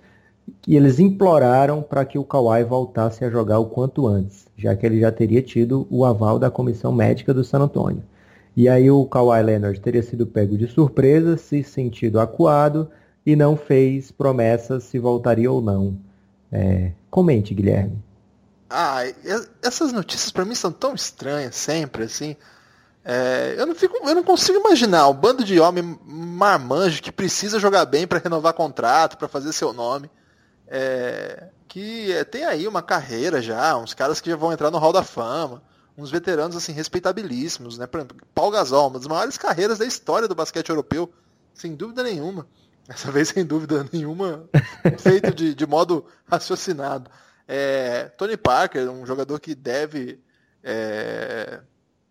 [0.67, 4.87] e eles imploraram para que o Kawhi voltasse a jogar o quanto antes, já que
[4.87, 8.03] ele já teria tido o aval da comissão médica do San Antonio.
[8.57, 12.91] E aí o Kawhi Leonard teria sido pego de surpresa, se sentido acuado
[13.25, 15.99] e não fez promessas se voltaria ou não.
[16.51, 18.03] É, comente, Guilherme.
[18.71, 19.03] Ah,
[19.63, 22.37] essas notícias para mim são tão estranhas sempre, assim.
[23.11, 27.59] É, eu, não fico, eu não consigo imaginar um bando de homem marmanjo que precisa
[27.59, 30.11] jogar bem para renovar contrato, para fazer seu nome.
[30.67, 34.77] É, que é, tem aí uma carreira já, uns caras que já vão entrar no
[34.77, 35.63] Hall da Fama,
[35.97, 37.87] uns veteranos assim respeitabilíssimos, né?
[37.87, 41.11] Por exemplo, Paul Gasol, uma das maiores carreiras da história do basquete europeu,
[41.55, 42.47] sem dúvida nenhuma.
[42.87, 44.45] Essa vez sem dúvida nenhuma,
[44.99, 47.11] feito de, de modo raciocinado.
[47.47, 50.21] É, Tony Parker, um jogador que deve
[50.63, 51.61] é,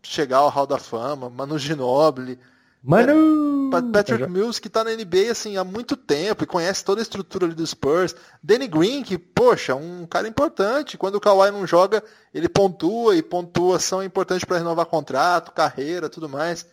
[0.02, 2.40] chegar ao Hall da Fama, Manu Ginobili,
[2.84, 3.70] Manu!
[3.92, 7.46] Patrick Mills, que está na NBA assim, há muito tempo e conhece toda a estrutura
[7.46, 8.16] ali do Spurs.
[8.42, 10.98] Danny Green, que, poxa, um cara importante.
[10.98, 12.02] Quando o Kawhi não joga,
[12.34, 16.66] ele pontua e pontuação é importante para renovar contrato, carreira, tudo mais.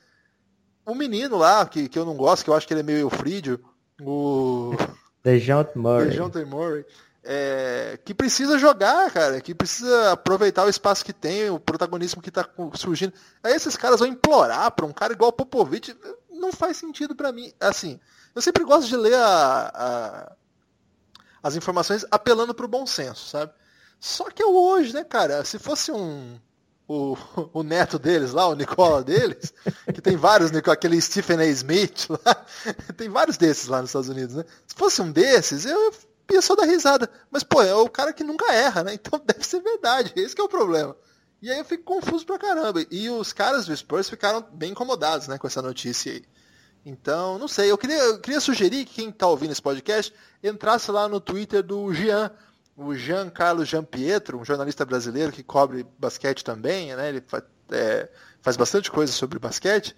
[0.87, 2.99] O menino lá, que, que eu não gosto, que eu acho que ele é meio
[3.01, 3.59] Eufrídio,
[4.01, 4.73] o...
[5.25, 6.11] DeJounte Murray.
[6.11, 6.85] DeJounte Murray
[7.25, 12.29] é, que precisa jogar, cara, que precisa aproveitar o espaço que tem, o protagonismo que
[12.29, 13.15] está surgindo.
[13.43, 15.97] Aí esses caras vão implorar para um cara igual o Popovich,
[16.31, 17.53] não faz sentido para mim.
[17.59, 17.99] Assim,
[18.35, 20.33] eu sempre gosto de ler a, a,
[21.43, 23.53] as informações apelando para o bom senso, sabe?
[23.99, 26.39] Só que eu hoje, né, cara, se fosse um
[26.87, 27.17] o,
[27.55, 29.55] o neto deles lá, o Nicola deles,
[29.95, 31.47] que tem vários, aquele Stephen A.
[31.47, 32.45] Smith lá,
[32.97, 34.45] tem vários desses lá nos Estados Unidos, né?
[34.67, 35.95] Se fosse um desses, eu
[36.31, 37.11] ia só dar risada.
[37.31, 38.95] Mas, pô, é o cara que nunca erra, né?
[39.05, 40.13] Então deve ser verdade.
[40.17, 40.97] Esse é o problema.
[41.43, 42.85] E aí eu fico confuso pra caramba.
[42.91, 46.25] E os caras do Spurs ficaram bem incomodados, né, com essa notícia aí.
[46.87, 47.71] Então, não sei.
[47.71, 51.63] Eu queria, eu queria sugerir que quem tá ouvindo esse podcast entrasse lá no Twitter
[51.63, 52.31] do Jean.
[52.77, 57.09] O Jean Carlos Jean Pietro, um jornalista brasileiro que cobre basquete também, né?
[57.09, 58.09] Ele faz, é,
[58.43, 59.95] faz bastante coisa sobre basquete.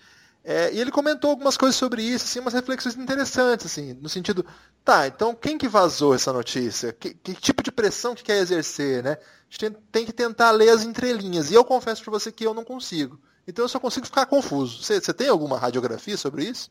[0.49, 4.47] É, e ele comentou algumas coisas sobre isso, assim, umas reflexões interessantes, assim, no sentido,
[4.85, 6.93] tá, então quem que vazou essa notícia?
[6.93, 9.19] Que, que tipo de pressão que quer exercer, né?
[9.19, 11.51] A gente tem, tem que tentar ler as entrelinhas.
[11.51, 13.19] E eu confesso para você que eu não consigo.
[13.47, 14.85] Então eu só consigo ficar confuso.
[14.85, 16.71] Você, tem alguma radiografia sobre isso?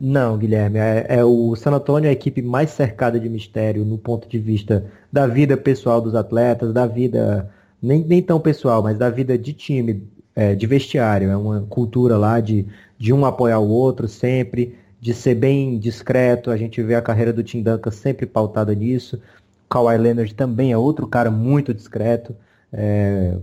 [0.00, 0.78] Não, Guilherme.
[0.78, 4.38] É, é, o San Antonio é a equipe mais cercada de mistério no ponto de
[4.38, 9.36] vista da vida pessoal dos atletas, da vida nem, nem tão pessoal, mas da vida
[9.36, 12.66] de time, é, de vestiário, é uma cultura lá de,
[12.98, 14.76] de um apoiar o outro sempre.
[15.00, 16.50] de ser bem discreto.
[16.50, 19.20] A gente vê a carreira do Tim Duncan sempre pautada nisso.
[19.68, 22.34] Kawhi Leonard também é outro cara muito discreto.
[22.72, 23.36] É...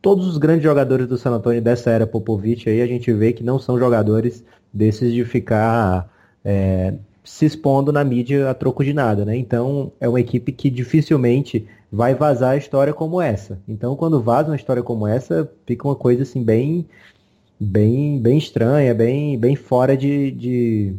[0.00, 3.42] Todos os grandes jogadores do San Antonio dessa era Popovich aí, a gente vê que
[3.42, 6.08] não são jogadores desses de ficar
[6.44, 6.94] é,
[7.26, 9.36] se expondo na mídia a troco de nada, né?
[9.36, 13.58] Então é uma equipe que dificilmente vai vazar a história como essa.
[13.68, 16.86] Então quando vaza uma história como essa, fica uma coisa assim bem
[17.58, 20.94] bem bem estranha, bem bem fora de, de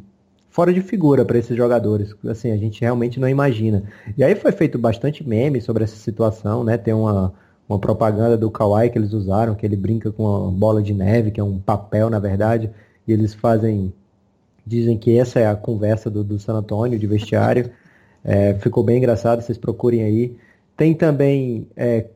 [0.49, 2.13] fora de figura para esses jogadores.
[2.27, 3.83] Assim, a gente realmente não imagina.
[4.17, 6.77] E aí foi feito bastante meme sobre essa situação, né?
[6.77, 7.33] Tem uma
[7.69, 11.31] uma propaganda do Kawhi que eles usaram, que ele brinca com uma bola de neve,
[11.31, 12.69] que é um papel, na verdade,
[13.05, 13.93] e eles fazem
[14.67, 17.71] Dizem que essa é a conversa do, do San Antônio de vestiário.
[18.21, 20.35] É, ficou bem engraçado, vocês procurem aí.
[20.75, 22.07] Tem também é,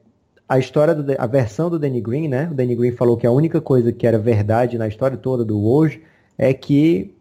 [0.49, 2.49] a história, do, a versão do Danny Green, né?
[2.51, 5.65] O Danny Green falou que a única coisa que era verdade na história toda do
[5.65, 6.01] hoje
[6.37, 7.15] é que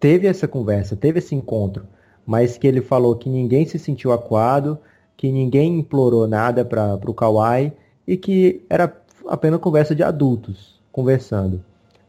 [0.00, 1.86] teve essa conversa, teve esse encontro,
[2.26, 4.76] mas que ele falou que ninguém se sentiu aquado,
[5.16, 7.72] que ninguém implorou nada para o Kawhi
[8.04, 8.92] e que era
[9.28, 11.62] apenas conversa de adultos conversando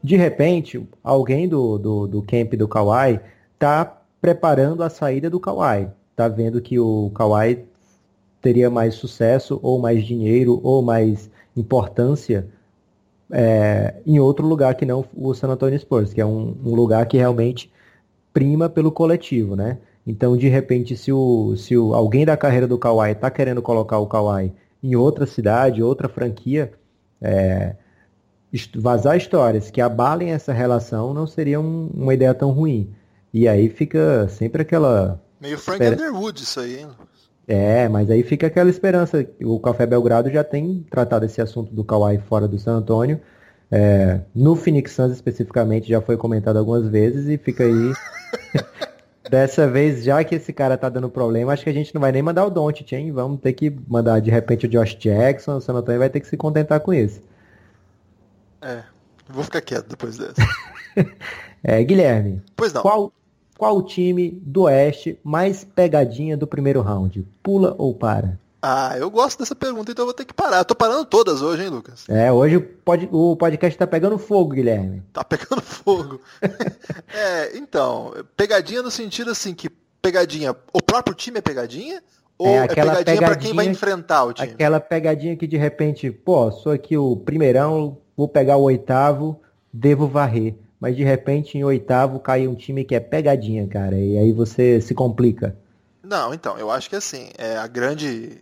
[0.04, 3.18] de repente, alguém do, do, do camp do Kawhi
[3.54, 5.88] está preparando a saída do Kawhi.
[6.10, 7.64] Está vendo que o Kawhi
[8.42, 12.46] teria mais sucesso, ou mais dinheiro, ou mais importância
[13.30, 17.06] é, em outro lugar que não o San Antonio Spurs, que é um, um, lugar
[17.06, 17.72] que realmente
[18.30, 19.78] prima pelo coletivo, né?
[20.06, 23.98] Então, de repente, se, o, se o, alguém da carreira do Kawhi está querendo colocar
[23.98, 26.70] o Kawhi em outra cidade, outra franquia,
[27.22, 27.76] é,
[28.76, 32.94] vazar histórias que abalem essa relação não seria um, uma ideia tão ruim.
[33.32, 35.20] E aí fica sempre aquela.
[35.40, 35.98] Meio Frank esper...
[35.98, 36.88] Underwood isso aí, hein?
[37.46, 39.26] É, mas aí fica aquela esperança.
[39.42, 43.20] O Café Belgrado já tem tratado esse assunto do Kawhi fora do San Antônio.
[43.70, 47.92] É, no Phoenix Suns especificamente já foi comentado algumas vezes e fica aí.
[49.28, 52.12] Dessa vez, já que esse cara tá dando problema, acho que a gente não vai
[52.12, 53.10] nem mandar o Doncic, hein?
[53.10, 56.26] Vamos ter que mandar de repente o Josh Jackson, o San Antonio vai ter que
[56.26, 57.20] se contentar com isso.
[58.64, 58.82] É,
[59.28, 60.34] vou ficar quieto depois dessa.
[61.62, 62.42] é, Guilherme.
[62.56, 62.80] Pois não.
[62.80, 63.12] Qual,
[63.58, 67.26] qual o time do Oeste mais pegadinha do primeiro round?
[67.42, 68.38] Pula ou para?
[68.66, 70.60] Ah, eu gosto dessa pergunta, então eu vou ter que parar.
[70.60, 72.08] Eu tô parando todas hoje, hein, Lucas?
[72.08, 75.02] É, hoje pod, o podcast tá pegando fogo, Guilherme.
[75.12, 76.18] Tá pegando fogo.
[77.12, 79.68] é, então, pegadinha no sentido assim que
[80.00, 82.02] pegadinha, o próprio time é pegadinha?
[82.38, 84.52] Ou é, é aquela é pegadinha, pegadinha para quem vai enfrentar o time?
[84.52, 89.40] Aquela pegadinha que de repente, pô, sou aqui o primeirão, vou pegar o oitavo,
[89.72, 90.54] devo varrer.
[90.80, 93.98] Mas de repente em oitavo cai um time que é pegadinha, cara.
[93.98, 95.56] E aí você se complica.
[96.02, 98.40] Não, então, eu acho que assim, é a grande.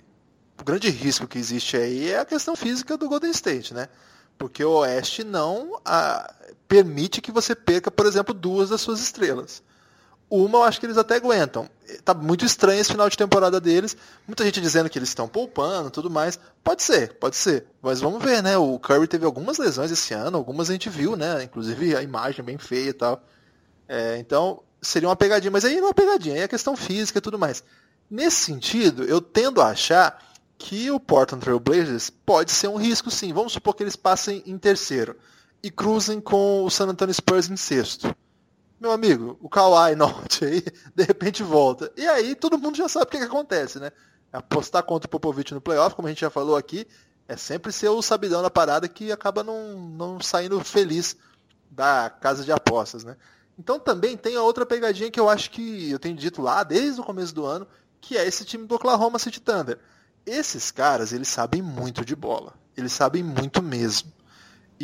[0.61, 3.89] O grande risco que existe aí é a questão física do Golden State, né?
[4.37, 6.33] Porque o Oeste não a,
[6.67, 9.63] permite que você perca, por exemplo, duas das suas estrelas.
[10.35, 11.69] Uma eu acho que eles até aguentam.
[12.07, 13.95] Tá muito estranho esse final de temporada deles.
[14.27, 16.41] Muita gente dizendo que eles estão poupando tudo mais.
[16.65, 17.67] Pode ser, pode ser.
[17.83, 18.57] Mas vamos ver, né?
[18.57, 21.43] O Curry teve algumas lesões esse ano, algumas a gente viu, né?
[21.43, 23.23] Inclusive a imagem bem feia e tal.
[23.87, 25.51] É, então, seria uma pegadinha.
[25.51, 27.63] Mas aí não é uma pegadinha, aí é questão física e tudo mais.
[28.11, 30.19] Nesse sentido, eu tendo a achar
[30.57, 33.35] que o Portland Trail Blazers pode ser um risco sim.
[33.35, 35.15] Vamos supor que eles passem em terceiro
[35.63, 38.17] e cruzem com o San Antonio Spurs em sexto
[38.83, 41.93] meu amigo, o Kawhi Norte aí, de repente volta.
[41.97, 43.93] E aí todo mundo já sabe o que, que acontece, né?
[44.33, 46.85] Apostar contra o Popovich no playoff, como a gente já falou aqui,
[47.29, 51.17] é sempre ser o sabidão da parada que acaba não, não saindo feliz
[51.71, 53.17] da casa de apostas, né?
[53.57, 57.01] Então também tem a outra pegadinha que eu acho que eu tenho dito lá desde
[57.01, 57.69] o começo do ano,
[58.01, 59.79] que é esse time do Oklahoma City Thunder.
[60.27, 62.55] Esses caras, eles sabem muito de bola.
[62.77, 64.13] Eles sabem muito mesmo.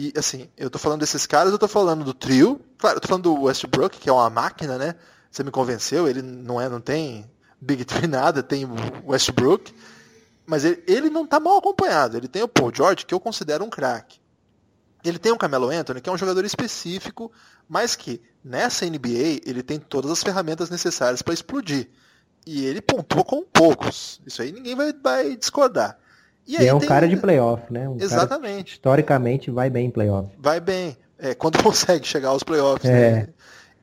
[0.00, 2.64] E assim, eu tô falando desses caras, eu tô falando do trio.
[2.78, 4.94] Claro, eu tô falando do Westbrook, que é uma máquina, né?
[5.28, 7.28] Você me convenceu, ele não é, não tem
[7.60, 8.64] Big Three nada, tem
[9.04, 9.74] Westbrook.
[10.46, 12.16] Mas ele, ele não tá mal acompanhado.
[12.16, 14.20] Ele tem o Paul George, que eu considero um craque.
[15.04, 17.32] Ele tem o Camelo Anthony, que é um jogador específico,
[17.68, 21.90] mas que nessa NBA ele tem todas as ferramentas necessárias para explodir.
[22.46, 24.20] E ele pontua com poucos.
[24.24, 25.98] Isso aí ninguém vai, vai discordar.
[26.48, 27.86] E, e é um cara de playoff, né?
[27.86, 28.72] Um Exatamente.
[28.72, 30.30] historicamente vai bem em playoff.
[30.38, 30.96] Vai bem.
[31.18, 32.88] É, quando consegue chegar aos playoffs.
[32.88, 33.10] É.
[33.12, 33.28] Né?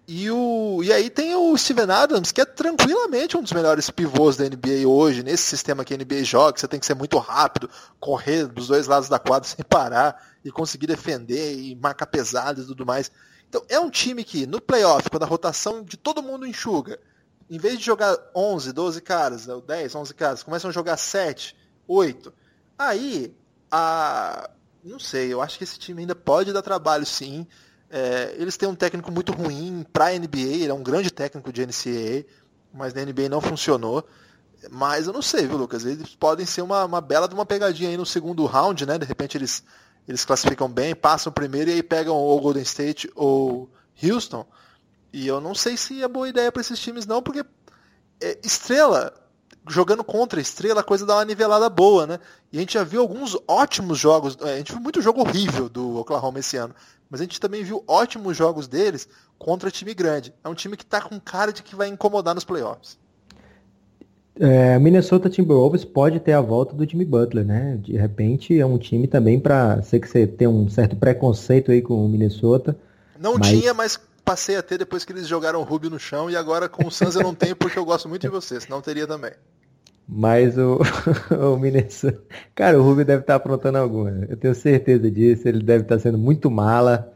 [0.08, 4.36] E, o, e aí tem o Steven Adams, que é tranquilamente um dos melhores pivôs
[4.36, 7.18] da NBA hoje, nesse sistema que a NBA joga, que você tem que ser muito
[7.20, 12.62] rápido, correr dos dois lados da quadra sem parar, e conseguir defender, e marcar pesado
[12.62, 13.12] e tudo mais.
[13.48, 17.00] Então é um time que, no playoff, quando a rotação de todo mundo enxuga,
[17.50, 21.56] em vez de jogar 11, 12 caras, 10, né, 11 caras, começam a jogar 7,
[21.88, 22.34] 8,
[22.78, 23.36] Aí,
[23.72, 24.50] a...
[24.84, 27.48] não sei, eu acho que esse time ainda pode dar trabalho sim.
[27.90, 31.66] É, eles têm um técnico muito ruim para NBA, ele é um grande técnico de
[31.66, 32.26] NCAA,
[32.74, 34.06] mas na NBA não funcionou.
[34.72, 35.86] Mas eu não sei, viu, Lucas?
[35.86, 38.98] Eles podem ser uma, uma bela de uma pegadinha aí no segundo round, né?
[38.98, 39.64] De repente eles,
[40.08, 43.70] eles classificam bem, passam primeiro e aí pegam ou Golden State ou
[44.02, 44.46] Houston.
[45.14, 47.46] E eu não sei se é boa ideia para esses times, não, porque
[48.22, 49.14] é, estrela,
[49.68, 52.20] jogando contra estrela, a coisa dá uma nivelada boa, né?
[52.52, 55.68] E a gente já viu alguns ótimos jogos, é, a gente viu muito jogo horrível
[55.68, 56.76] do Oklahoma esse ano,
[57.10, 60.34] mas a gente também viu ótimos jogos deles contra time grande.
[60.44, 62.98] É um time que está com cara de que vai incomodar nos playoffs.
[64.38, 67.78] É, Minnesota Timberwolves pode ter a volta do Jimmy Butler, né?
[67.82, 71.82] De repente é um time também para sei que você tem um certo preconceito aí
[71.82, 72.78] com o Minnesota.
[73.18, 73.48] Não mas...
[73.48, 76.68] tinha, mas passei a ter depois que eles jogaram o Rubio no chão e agora
[76.68, 79.32] com o Suns eu não tenho porque eu gosto muito de você, senão teria também.
[80.08, 80.80] Mas o,
[81.54, 82.20] o Minnesota.
[82.54, 84.12] Cara, o Rubio deve estar aprontando alguma.
[84.30, 85.48] Eu tenho certeza disso.
[85.48, 87.12] Ele deve estar sendo muito mala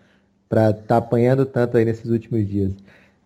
[0.47, 2.73] para estar tá apanhando tanto aí nesses últimos dias.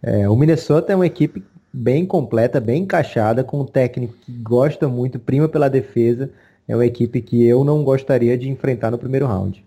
[0.01, 4.87] É, o Minnesota é uma equipe bem completa, bem encaixada, com um técnico que gosta
[4.87, 6.29] muito, prima pela defesa.
[6.67, 9.63] É uma equipe que eu não gostaria de enfrentar no primeiro round.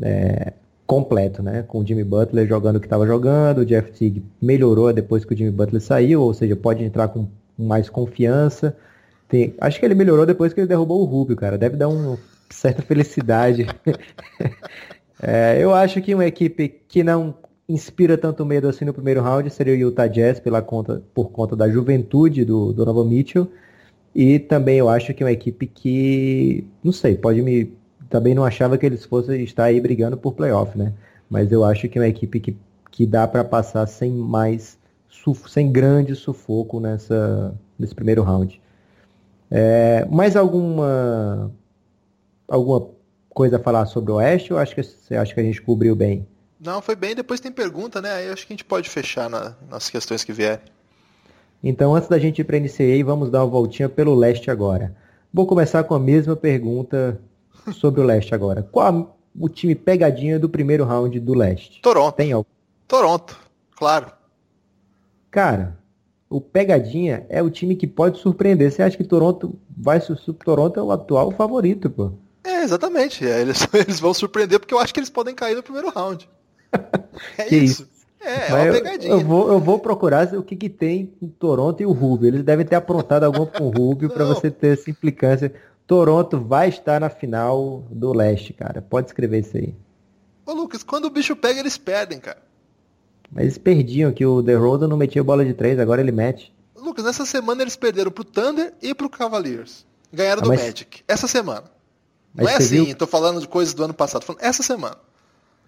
[0.00, 0.52] É,
[0.86, 1.62] completo, né?
[1.68, 5.34] Com o Jimmy Butler jogando o que estava jogando, o Jeff Teague melhorou depois que
[5.34, 8.74] o Jimmy Butler saiu, ou seja, pode entrar com mais confiança.
[9.28, 11.58] Tem, acho que ele melhorou depois que ele derrubou o Rubio, cara.
[11.58, 13.66] Deve dar uma certa felicidade.
[15.22, 17.34] é, eu acho que uma equipe que não
[17.68, 21.54] inspira tanto medo assim no primeiro round seria o Utah Jazz pela conta, por conta
[21.54, 23.50] da juventude do Donovan Mitchell.
[24.14, 27.76] E também eu acho que uma equipe que, não sei, pode me.
[28.08, 30.94] Também não achava que eles fossem estar aí brigando por playoff, né?
[31.28, 32.56] Mas eu acho que uma equipe que,
[32.90, 34.78] que dá para passar sem mais,
[35.46, 38.58] sem grande sufoco nessa, nesse primeiro round.
[39.50, 41.50] É, mais alguma
[42.46, 42.88] alguma
[43.28, 45.94] coisa a falar sobre o Oeste ou acho que você acha que a gente cobriu
[45.94, 46.26] bem?
[46.60, 47.14] Não, foi bem.
[47.14, 48.12] Depois tem pergunta, né?
[48.12, 50.60] Aí acho que a gente pode fechar na, nas questões que vierem.
[51.62, 54.94] Então, antes da gente ir para a NCAA, vamos dar uma voltinha pelo leste agora.
[55.32, 57.20] Vou começar com a mesma pergunta
[57.72, 58.62] sobre o leste agora.
[58.62, 61.80] Qual o time pegadinha do primeiro round do leste?
[61.80, 62.14] Toronto.
[62.14, 62.48] Tem algum?
[62.86, 63.38] Toronto,
[63.76, 64.10] claro.
[65.30, 65.76] Cara,
[66.30, 68.70] o pegadinha é o time que pode surpreender.
[68.70, 70.00] Você acha que Toronto vai
[70.44, 72.12] Toronto é o atual favorito, pô?
[72.44, 73.26] É, exatamente.
[73.26, 76.28] É, eles, eles vão surpreender porque eu acho que eles podem cair no primeiro round.
[77.38, 77.82] É isso.
[77.82, 77.88] isso.
[78.20, 79.12] É, é uma pegadinha.
[79.12, 82.28] Eu, eu, vou, eu vou procurar o que, que tem em Toronto e o Rubio.
[82.28, 85.52] Eles devem ter aprontado alguma com o Rubio para você ter essa implicância.
[85.86, 88.82] Toronto vai estar na final do leste, cara.
[88.82, 89.74] Pode escrever isso aí.
[90.44, 92.42] Ô Lucas, quando o bicho pega, eles perdem, cara.
[93.30, 96.52] Mas eles perdiam, que o The Rosa não metia bola de três, agora ele mete.
[96.76, 99.86] Lucas, nessa semana eles perderam pro Thunder e pro Cavaliers.
[100.12, 100.62] Ganharam ah, do mas...
[100.62, 101.02] Magic.
[101.06, 101.64] Essa semana.
[102.34, 102.94] Mas não é assim, viu...
[102.94, 104.96] tô falando de coisas do ano passado, falando essa semana.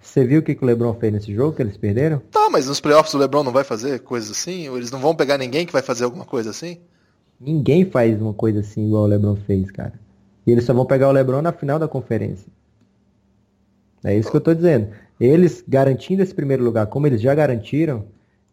[0.01, 2.23] Você viu o que, que o Lebron fez nesse jogo que eles perderam?
[2.31, 4.69] Tá, mas nos playoffs o Lebron não vai fazer coisas assim?
[4.69, 6.79] Ou eles não vão pegar ninguém que vai fazer alguma coisa assim?
[7.39, 9.93] Ninguém faz uma coisa assim igual o Lebron fez, cara.
[10.47, 12.51] E eles só vão pegar o Lebron na final da conferência.
[14.03, 14.89] É isso que eu tô dizendo.
[15.21, 18.07] Eles garantindo esse primeiro lugar, como eles já garantiram,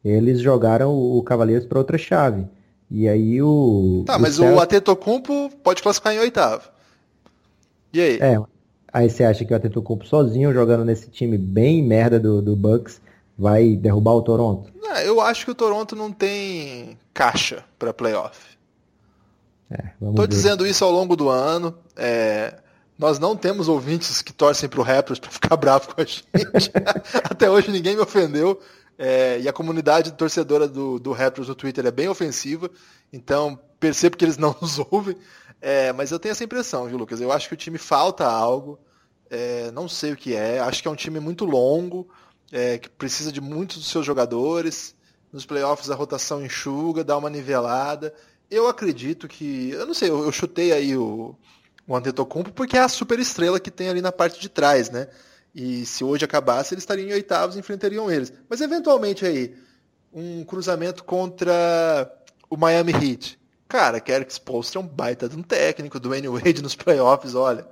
[0.04, 2.46] eles jogaram o Cavaleiros para outra chave.
[2.92, 4.04] E aí o.
[4.06, 4.58] Tá, o mas Celtic...
[4.58, 6.70] o Atentocumpo pode classificar em oitavo.
[7.94, 8.18] E aí?
[8.20, 8.38] É.
[8.92, 13.02] Aí você acha que o Atentocumpo sozinho, jogando nesse time bem merda do, do Bucks,
[13.38, 14.72] vai derrubar o Toronto?
[14.82, 18.58] Não, eu acho que o Toronto não tem caixa para playoff.
[19.70, 20.28] É, Tô ver.
[20.28, 21.76] dizendo isso ao longo do ano.
[21.96, 22.56] É,
[22.98, 26.26] nós não temos ouvintes que torcem pro Raptors para ficar bravo com a gente.
[27.24, 28.60] Até hoje ninguém me ofendeu.
[28.98, 32.70] É, e a comunidade torcedora do, do Raptors no Twitter é bem ofensiva.
[33.14, 35.16] Então percebo que eles não nos ouvem.
[35.62, 37.22] É, mas eu tenho essa impressão, viu, Lucas?
[37.22, 38.80] Eu acho que o time falta algo.
[39.30, 40.60] É, não sei o que é.
[40.60, 42.08] Acho que é um time muito longo,
[42.52, 44.96] é, que precisa de muitos dos seus jogadores.
[45.32, 48.14] Nos playoffs a rotação enxuga, dá uma nivelada.
[48.50, 49.72] Eu acredito que.
[49.72, 51.36] Eu não sei, eu, eu chutei aí o,
[51.88, 55.08] o Antetokounmpo porque é a super estrela que tem ali na parte de trás, né?
[55.56, 58.32] E se hoje acabasse, eles estariam em oitavos e enfrentariam eles.
[58.50, 59.56] Mas eventualmente aí,
[60.14, 62.14] um cruzamento contra
[62.50, 63.40] o Miami Heat.
[63.68, 67.68] Cara, Eric Spoelstra é um baita de um técnico, do Wayne Wade nos playoffs, olha.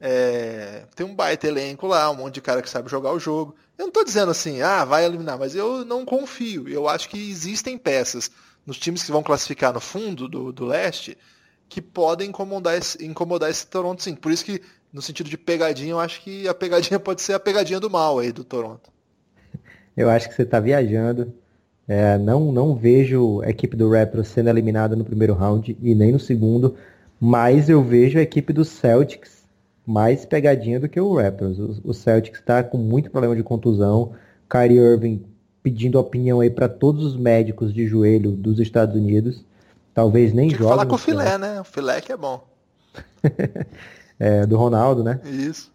[0.00, 3.54] É, tem um baita elenco lá, um monte de cara que sabe jogar o jogo.
[3.76, 6.68] Eu não estou dizendo assim, ah, vai eliminar, mas eu não confio.
[6.68, 8.30] Eu acho que existem peças
[8.64, 11.18] nos times que vão classificar no fundo do, do leste
[11.70, 14.14] que podem incomodar esse, incomodar esse Toronto sim.
[14.14, 14.60] Por isso que,
[14.92, 18.18] no sentido de pegadinha, eu acho que a pegadinha pode ser a pegadinha do mal
[18.18, 18.90] aí do Toronto.
[19.96, 21.32] Eu acho que você está viajando.
[21.86, 26.12] É, não, não vejo a equipe do Raptors sendo eliminada no primeiro round e nem
[26.12, 26.76] no segundo,
[27.18, 29.44] mas eu vejo a equipe do Celtics
[29.86, 31.58] mais pegadinha do que o Raptors.
[31.58, 34.12] O, o Celtics está com muito problema de contusão,
[34.48, 35.24] Kyrie Irving
[35.62, 39.44] pedindo opinião aí para todos os médicos de joelho dos Estados Unidos.
[39.94, 40.64] Talvez nem jogue.
[40.64, 41.60] falar com o filé, né?
[41.60, 42.46] O filé que é bom.
[44.18, 45.20] é, do Ronaldo, né?
[45.24, 45.72] Isso.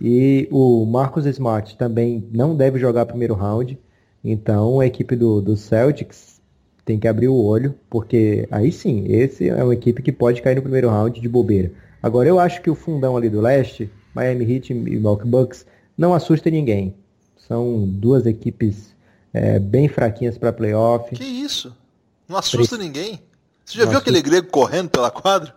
[0.00, 3.78] E o Marcus Smart também não deve jogar primeiro round.
[4.24, 6.40] Então a equipe do, do Celtics
[6.84, 10.54] tem que abrir o olho, porque aí sim, esse é uma equipe que pode cair
[10.54, 11.70] no primeiro round de bobeira.
[12.02, 16.14] Agora eu acho que o fundão ali do leste, Miami Heat e Milwaukee Bucks, não
[16.14, 16.94] assusta ninguém.
[17.36, 18.94] São duas equipes
[19.32, 21.14] é, bem fraquinhas para playoff.
[21.14, 21.76] Que isso?
[22.28, 23.20] Não assusta ninguém?
[23.68, 25.54] Você já não viu aquele grego correndo pela quadra?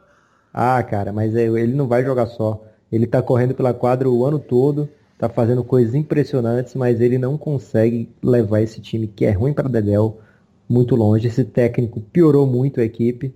[0.54, 2.62] Ah, cara, mas é, ele não vai jogar só.
[2.92, 7.38] Ele tá correndo pela quadra o ano todo, tá fazendo coisas impressionantes, mas ele não
[7.38, 10.20] consegue levar esse time que é ruim para Dedel
[10.68, 11.26] muito longe.
[11.26, 13.34] Esse técnico piorou muito a equipe.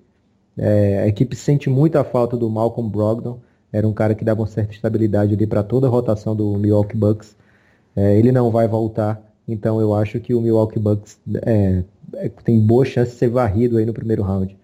[0.57, 3.39] É, a equipe sente muito a falta do Malcolm Brogdon.
[3.71, 6.97] Era um cara que dava uma certa estabilidade ali para toda a rotação do Milwaukee
[6.97, 7.33] Bucks.
[7.95, 11.83] É, ele não vai voltar, então eu acho que o Milwaukee Bucks é,
[12.15, 14.57] é, tem boa chance de ser varrido aí no primeiro round.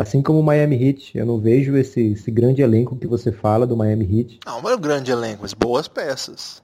[0.00, 3.66] Assim como o Miami Heat, eu não vejo esse, esse grande elenco que você fala
[3.66, 4.40] do Miami Heat.
[4.46, 6.62] Não, não é um grande elenco, mas boas peças.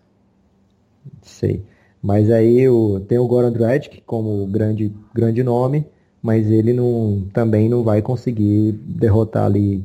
[1.22, 1.62] Sei.
[2.02, 5.86] Mas aí o, tem o Goran Dragic como grande, grande nome,
[6.22, 9.84] mas ele não, também não vai conseguir derrotar ali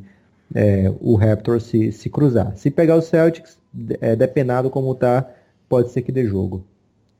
[0.54, 2.52] é, o Raptors se, se cruzar.
[2.56, 3.58] Se pegar o Celtics,
[4.00, 5.28] é, depenado como tá,
[5.68, 6.64] pode ser que dê jogo.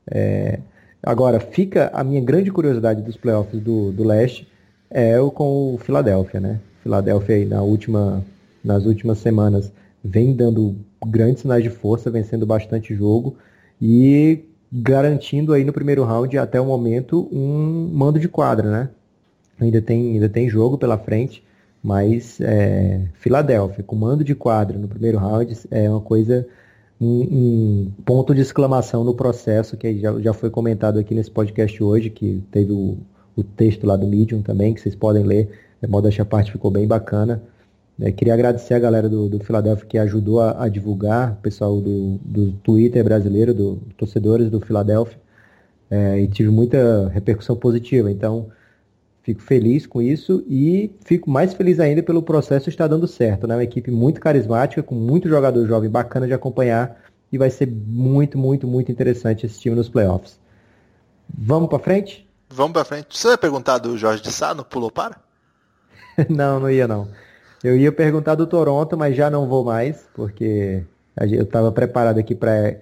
[0.09, 0.59] É,
[1.01, 4.50] agora, fica a minha grande curiosidade dos playoffs do, do leste
[4.91, 6.59] é o com o Philadelphia, né?
[6.83, 8.23] Philadelphia aí na última,
[8.63, 9.71] nas últimas semanas
[10.03, 10.75] vem dando
[11.07, 13.37] grandes sinais de força, vencendo bastante jogo
[13.81, 18.89] e garantindo aí no primeiro round até o momento um mando de quadra, né?
[19.59, 21.43] Ainda tem, ainda tem jogo pela frente,
[21.83, 26.47] mas é, Filadélfia, com mando de quadra no primeiro round, é uma coisa,
[26.99, 31.83] um, um, ponto de exclamação no processo, que já, já foi comentado aqui nesse podcast
[31.83, 32.97] hoje, que teve o,
[33.35, 35.49] o texto lá do Medium também, que vocês podem ler.
[35.81, 37.41] A modéstia parte ficou bem bacana.
[37.99, 41.79] É, queria agradecer a galera do, do Philadelphia que ajudou a, a divulgar, o pessoal
[41.79, 45.19] do, do Twitter brasileiro, do torcedores do Philadelphia,
[45.89, 48.11] é, e tive muita repercussão positiva.
[48.11, 48.47] Então,
[49.23, 53.45] Fico feliz com isso e fico mais feliz ainda pelo processo estar dando certo.
[53.45, 53.55] Né?
[53.55, 56.99] Uma equipe muito carismática, com muito jogador jovem bacana de acompanhar
[57.31, 60.39] e vai ser muito, muito, muito interessante esse time nos playoffs.
[61.31, 62.27] Vamos para frente?
[62.51, 63.17] Vamos para frente.
[63.17, 65.17] Você ia perguntar do Jorge de Sá no Pulou Para?
[66.29, 67.07] não, não ia não.
[67.63, 70.83] Eu ia perguntar do Toronto, mas já não vou mais, porque
[71.19, 72.77] eu estava preparado aqui para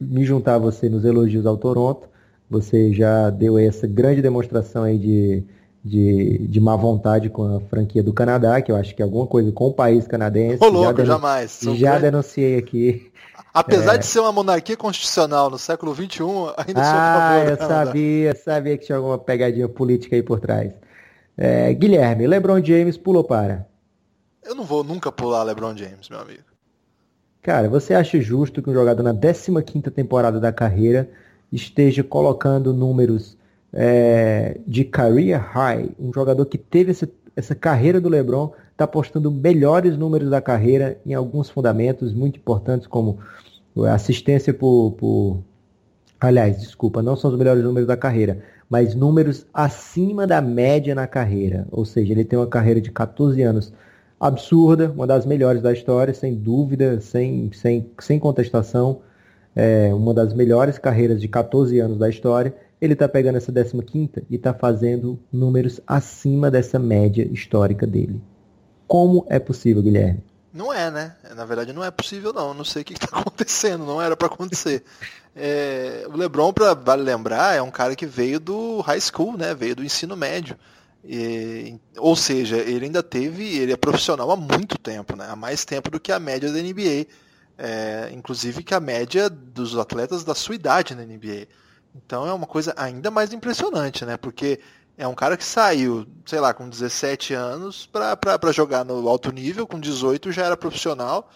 [0.00, 2.08] me juntar a você nos elogios ao Toronto.
[2.50, 5.44] Você já deu essa grande demonstração aí de
[5.84, 9.26] de, de má vontade com a franquia do Canadá, que eu acho que é alguma
[9.26, 10.64] coisa com o país canadense.
[10.64, 11.50] Ô, louco, já jamais.
[11.50, 12.02] Sou já grande...
[12.04, 13.12] denunciei aqui.
[13.54, 13.98] Apesar é...
[13.98, 16.22] de ser uma monarquia constitucional no século XXI,
[16.56, 17.50] ainda ah, sou a favor.
[17.50, 20.72] eu sabia, sabia que tinha alguma pegadinha política aí por trás.
[21.38, 23.64] É, Guilherme, LeBron James pulou para.
[24.42, 26.42] Eu não vou nunca pular LeBron James, meu amigo.
[27.42, 31.08] Cara, você acha justo que um jogador na 15ª temporada da carreira
[31.52, 33.36] esteja colocando números
[33.72, 39.30] é, de career high, um jogador que teve essa, essa carreira do LeBron, está postando
[39.30, 43.18] melhores números da carreira em alguns fundamentos muito importantes, como
[43.92, 45.38] assistência por, por.
[46.20, 51.06] Aliás, desculpa, não são os melhores números da carreira, mas números acima da média na
[51.06, 51.66] carreira.
[51.70, 53.72] Ou seja, ele tem uma carreira de 14 anos
[54.18, 59.00] absurda, uma das melhores da história, sem dúvida, sem, sem, sem contestação.
[59.54, 62.54] É uma das melhores carreiras de 14 anos da história
[62.84, 68.20] ele está pegando essa 15 e está fazendo números acima dessa média histórica dele.
[68.86, 70.22] Como é possível, Guilherme?
[70.52, 71.16] Não é, né?
[71.34, 72.54] Na verdade não é possível não.
[72.54, 73.84] Não sei o que está acontecendo.
[73.84, 74.84] Não era para acontecer.
[75.34, 79.52] É, o LeBron, para vale lembrar, é um cara que veio do high school, né?
[79.52, 80.56] Veio do ensino médio.
[81.04, 85.26] E, ou seja, ele ainda teve, ele é profissional há muito tempo, né?
[85.28, 87.06] Há mais tempo do que a média da NBA.
[87.56, 91.46] É, inclusive que a média dos atletas da sua idade na NBA.
[91.94, 94.16] Então é uma coisa ainda mais impressionante, né?
[94.16, 94.60] Porque
[94.96, 99.66] é um cara que saiu, sei lá, com 17 anos para jogar no alto nível,
[99.66, 101.30] com 18 já era profissional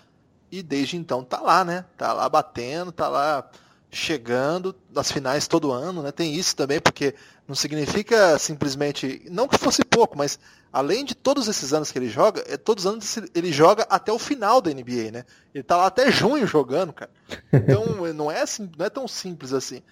[0.51, 1.85] e desde então tá lá, né?
[1.97, 3.49] Tá lá batendo, tá lá
[3.91, 6.13] chegando nas finais todo ano, né?
[6.13, 7.15] Tem isso também, porque
[7.47, 10.39] não significa simplesmente, não que fosse pouco, mas
[10.73, 14.13] além de todos esses anos que ele joga, é todos os anos ele joga até
[14.13, 15.25] o final da NBA, né?
[15.55, 17.11] Ele tá lá até junho jogando, cara.
[17.53, 17.85] Então
[18.15, 19.83] não é assim, não é tão simples assim.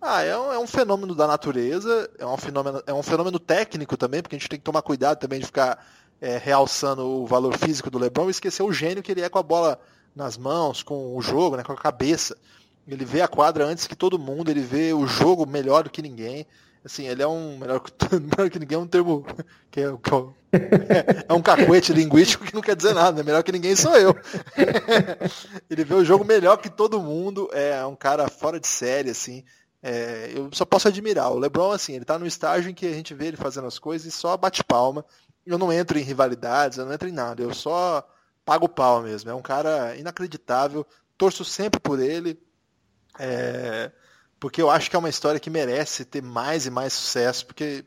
[0.00, 3.96] Ah, é um, é um, fenômeno da natureza, é um fenômeno, é um fenômeno técnico
[3.96, 5.84] também, porque a gente tem que tomar cuidado também de ficar
[6.20, 9.38] é, realçando o valor físico do LeBron e esquecer o gênio que ele é com
[9.38, 9.80] a bola
[10.14, 12.36] nas mãos, com o jogo, né, com a cabeça.
[12.86, 16.00] Ele vê a quadra antes que todo mundo, ele vê o jogo melhor do que
[16.00, 16.46] ninguém.
[16.84, 17.82] Assim, ele é um melhor
[18.12, 19.26] melhor que ninguém é um termo
[19.72, 23.22] que é, é, é, um cacuete linguístico que não quer dizer nada, né?
[23.24, 24.16] melhor que ninguém sou eu.
[25.68, 29.44] ele vê o jogo melhor que todo mundo, é um cara fora de série, assim.
[29.88, 31.30] É, eu só posso admirar.
[31.30, 33.78] O LeBron, assim, ele tá no estágio em que a gente vê ele fazendo as
[33.78, 35.04] coisas e só bate palma.
[35.46, 38.04] Eu não entro em rivalidades, eu não entro em nada, eu só
[38.44, 39.30] pago pau mesmo.
[39.30, 40.84] É um cara inacreditável,
[41.16, 42.36] torço sempre por ele.
[43.16, 43.92] É,
[44.40, 47.84] porque eu acho que é uma história que merece ter mais e mais sucesso, porque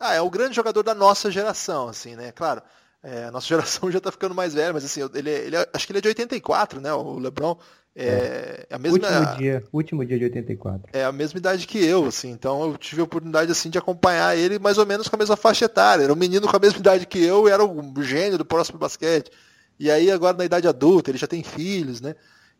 [0.00, 2.32] ah, é o grande jogador da nossa geração, assim, né?
[2.32, 2.62] Claro,
[3.04, 5.92] é, a nossa geração já tá ficando mais velha, mas assim, ele, ele acho que
[5.92, 6.92] ele é de 84, né?
[6.92, 7.56] O LeBron
[7.94, 8.66] é, é.
[8.70, 10.88] é a mesma último dia, último dia de 84.
[10.92, 14.36] É a mesma idade que eu, assim, então eu tive a oportunidade assim de acompanhar
[14.36, 16.02] ele mais ou menos com a mesma faixa etária.
[16.02, 18.78] Era um menino com a mesma idade que eu, e era um gênio do próximo
[18.78, 19.30] basquete.
[19.78, 22.14] E aí agora na idade adulta, ele já tem filhos, né?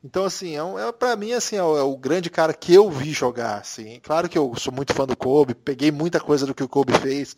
[0.05, 2.75] Então, assim, é, um, é para mim, assim, é o, é o, grande cara que
[2.75, 3.99] eu vi jogar, assim.
[4.03, 6.93] Claro que eu sou muito fã do Kobe, peguei muita coisa do que o Kobe
[6.99, 7.35] fez.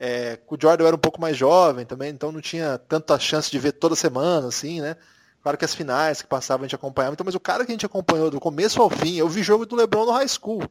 [0.00, 3.58] É, o Jordan era um pouco mais jovem também, então não tinha tanta chance de
[3.58, 4.96] ver toda semana, assim, né?
[5.42, 7.74] Claro que as finais que passavam a gente acompanhava, então, mas o cara que a
[7.74, 10.62] gente acompanhou do começo ao fim, eu vi jogo do LeBron no high school.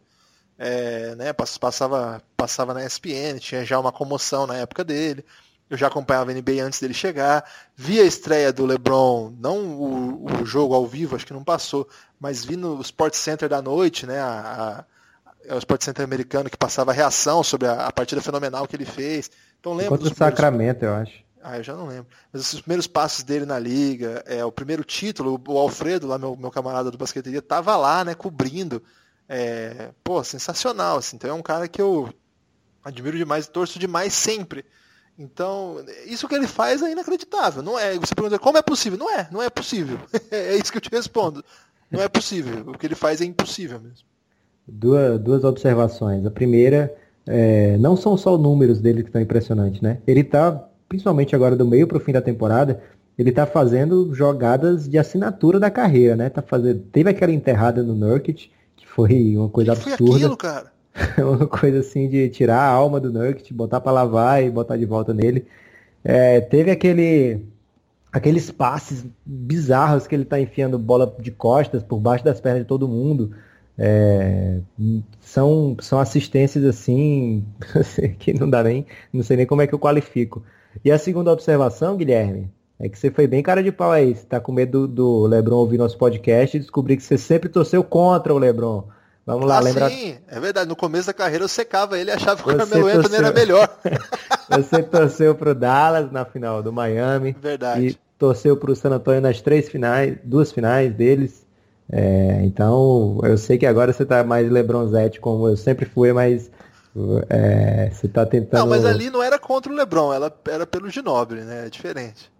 [0.57, 5.23] É, né, passava, passava na ESPN, tinha já uma comoção na época dele.
[5.69, 7.43] Eu já acompanhava a NBA antes dele chegar.
[7.75, 11.87] Vi a estreia do LeBron, não o, o jogo ao vivo, acho que não passou,
[12.19, 14.19] mas vi no Sport Center da noite, né?
[14.19, 14.85] A,
[15.55, 18.85] o Sport Center americano que passava a reação sobre a, a partida fenomenal que ele
[18.85, 19.29] fez.
[19.59, 21.27] Então lembro Contra o Sacramento, eu acho.
[21.41, 22.07] Ah, eu já não lembro.
[22.31, 26.35] Mas os primeiros passos dele na liga, é, o primeiro título, o Alfredo, lá meu,
[26.35, 28.83] meu camarada do basqueteria, tava lá, né, cobrindo.
[29.29, 31.15] É, pô, sensacional, assim.
[31.15, 32.13] Então é um cara que eu
[32.83, 34.65] admiro demais e torço demais sempre.
[35.17, 37.63] Então, isso que ele faz é inacreditável.
[37.63, 37.97] Não é.
[37.97, 38.99] Você pergunta como é possível?
[38.99, 39.99] Não é, não é possível.
[40.29, 41.43] é isso que eu te respondo.
[41.89, 42.69] Não é possível.
[42.69, 44.05] O que ele faz é impossível mesmo.
[44.67, 46.25] Duas, duas observações.
[46.25, 46.93] A primeira,
[47.25, 49.99] é, não são só os números dele que estão impressionantes, né?
[50.05, 52.81] Ele está, principalmente agora do meio para o fim da temporada,
[53.17, 56.29] ele está fazendo jogadas de assinatura da carreira, né?
[56.29, 60.05] Tá fazendo, teve aquela enterrada no Nurkic, que foi uma coisa que absurda.
[60.05, 60.71] Foi aquilo, cara?
[61.17, 64.85] uma coisa assim de tirar a alma do Nurkic, botar para lavar e botar de
[64.85, 65.45] volta nele.
[66.03, 67.41] É, teve aquele
[68.11, 72.67] aqueles passes bizarros que ele tá enfiando bola de costas por baixo das pernas de
[72.67, 73.31] todo mundo.
[73.79, 74.59] É,
[75.21, 77.45] são, são assistências assim
[78.17, 80.43] que não dá nem, não sei nem como é que eu qualifico.
[80.83, 84.15] E a segunda observação, Guilherme, é que você foi bem cara de pau aí.
[84.15, 87.49] Você tá com medo do, do Lebron ouvir nosso podcast e descobrir que você sempre
[87.49, 88.87] torceu contra o Lebron.
[89.25, 89.89] Vamos lá, ah, lembra?
[89.89, 90.69] Sim, é verdade.
[90.69, 92.99] No começo da carreira eu secava ele e achava que o Carmelo torceu...
[92.99, 93.69] Anthony era melhor.
[94.49, 97.35] Você torceu pro Dallas na final do Miami.
[97.41, 97.87] Verdade.
[97.87, 101.45] E torceu pro San Antonio nas três finais, duas finais deles.
[101.89, 106.51] É, então, eu sei que agora você tá mais Lebronzete, como eu sempre fui, mas
[107.29, 108.59] é, você tá tentando.
[108.59, 111.67] Não, mas ali não era contra o Lebron, ela era pelo Ginobre, né?
[111.67, 112.31] É diferente.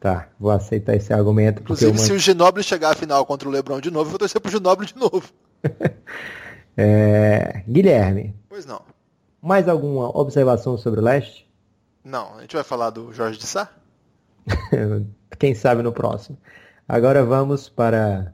[0.00, 1.62] Tá, vou aceitar esse argumento.
[1.62, 4.40] Inclusive, se o Ginobre chegar à final contra o Lebron de novo, eu vou torcer
[4.40, 5.30] pro Ginobre de novo.
[6.76, 7.62] é...
[7.68, 8.34] Guilherme.
[8.48, 8.82] Pois não.
[9.42, 11.46] Mais alguma observação sobre o leste?
[12.04, 13.70] Não, a gente vai falar do Jorge de Sá?
[15.38, 16.38] Quem sabe no próximo.
[16.88, 18.32] Agora vamos para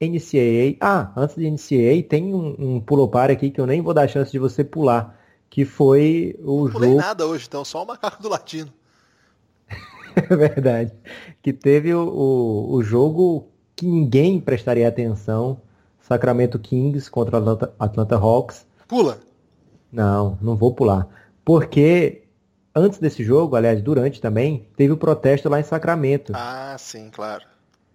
[0.00, 0.76] NCAA.
[0.80, 4.32] Ah, antes de NCAA, tem um, um pulo-par aqui que eu nem vou dar chance
[4.32, 5.18] de você pular.
[5.48, 6.86] Que foi o não jogo.
[6.86, 8.72] Não nada hoje, então, só o macaco do latino.
[10.16, 10.92] é verdade.
[11.42, 15.60] Que teve o, o, o jogo que ninguém prestaria atenção
[16.00, 18.66] Sacramento Kings contra Atlanta, Atlanta Hawks.
[18.88, 19.18] Pula.
[19.92, 21.06] Não, não vou pular.
[21.44, 22.22] Porque
[22.74, 26.32] antes desse jogo, aliás, durante também, teve o protesto lá em Sacramento.
[26.34, 27.44] Ah, sim, claro.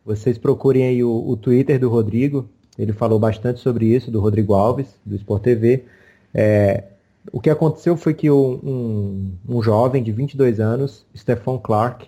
[0.06, 2.47] Vocês procurem aí o, o Twitter do Rodrigo.
[2.78, 5.86] Ele falou bastante sobre isso, do Rodrigo Alves, do Sport TV.
[6.32, 6.84] É,
[7.32, 12.08] o que aconteceu foi que um, um, jovem de 22 anos, Stephon Clark,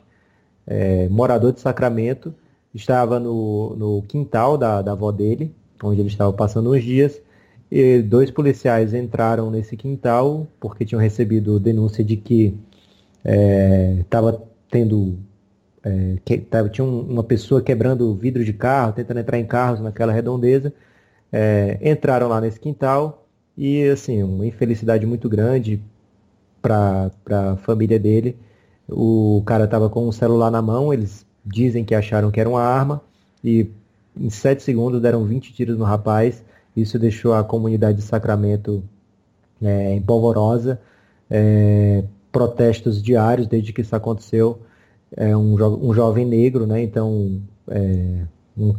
[0.68, 2.34] é, morador de Sacramento,
[2.74, 7.20] estava no, no quintal da, da avó dele, onde ele estava passando uns dias.
[7.72, 12.56] E dois policiais entraram nesse quintal porque tinham recebido denúncia de que
[14.00, 14.39] estava é,
[14.70, 15.18] tendo
[15.88, 19.79] é, que, tava, tinha um, uma pessoa quebrando vidro de carro, tentando entrar em carros
[19.79, 20.73] naquela redondeza.
[21.31, 23.25] É, entraram lá nesse quintal
[23.57, 25.81] e assim uma infelicidade muito grande
[26.61, 28.38] para a família dele.
[28.89, 32.61] O cara estava com um celular na mão, eles dizem que acharam que era uma
[32.61, 33.01] arma
[33.43, 33.69] e
[34.15, 36.43] em 7 segundos deram 20 tiros no rapaz.
[36.75, 38.83] Isso deixou a comunidade de Sacramento
[39.61, 40.79] é, em polvorosa.
[41.29, 44.61] É, protestos diários desde que isso aconteceu.
[45.16, 46.82] É um, jo um jovem negro, né?
[46.82, 48.26] Então, é,
[48.58, 48.74] um,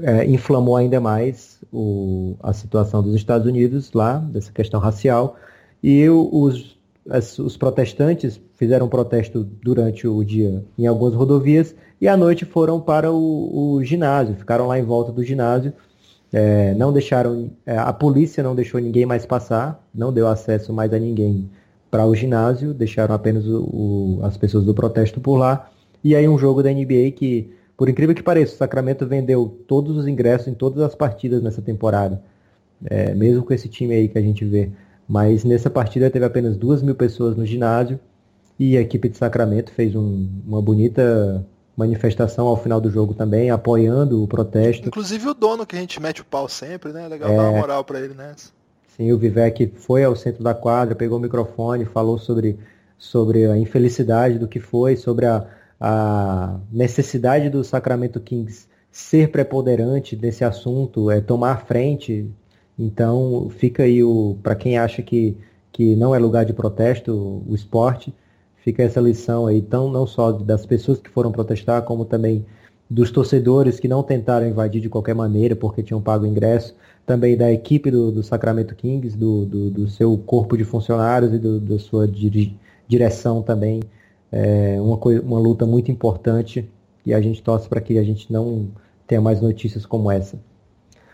[0.00, 5.36] é, inflamou ainda mais o, a situação dos Estados Unidos lá, dessa questão racial,
[5.82, 6.76] e os,
[7.08, 12.44] as, os protestantes fizeram um protesto durante o dia em algumas rodovias e à noite
[12.44, 15.72] foram para o, o ginásio, ficaram lá em volta do ginásio,
[16.32, 20.92] é, não deixaram, é, a polícia não deixou ninguém mais passar, não deu acesso mais
[20.92, 21.50] a ninguém
[21.92, 25.70] para o ginásio, deixaram apenas o, o, as pessoas do protesto por lá,
[26.02, 29.96] e aí um jogo da NBA que por incrível que pareça, o Sacramento vendeu todos
[29.96, 32.22] os ingressos em todas as partidas nessa temporada.
[32.84, 34.70] É, mesmo com esse time aí que a gente vê.
[35.08, 37.98] Mas nessa partida teve apenas duas mil pessoas no ginásio
[38.56, 41.44] e a equipe de Sacramento fez um, uma bonita
[41.76, 44.86] manifestação ao final do jogo também, apoiando o protesto.
[44.86, 47.08] Inclusive o dono que a gente mete o pau sempre, né?
[47.08, 47.36] Legal é...
[47.36, 48.50] dar uma moral para ele nessa.
[49.02, 52.56] Sim, o Vivek foi ao centro da quadra, pegou o microfone, falou sobre,
[52.96, 55.44] sobre a infelicidade do que foi, sobre a,
[55.80, 62.30] a necessidade do Sacramento Kings ser preponderante nesse assunto, é tomar a frente.
[62.78, 65.36] Então, fica aí o para quem acha que,
[65.72, 68.14] que não é lugar de protesto o esporte,
[68.58, 72.46] fica essa lição aí, tão não só das pessoas que foram protestar, como também
[72.88, 77.52] dos torcedores que não tentaram invadir de qualquer maneira porque tinham pago ingresso, também da
[77.52, 81.78] equipe do, do Sacramento Kings, do, do, do, seu corpo de funcionários e do, da
[81.78, 82.56] sua dire,
[82.88, 83.80] direção também
[84.32, 86.68] é uma, uma luta muito importante
[87.04, 88.68] e a gente torce para que a gente não
[89.06, 90.38] tenha mais notícias como essa.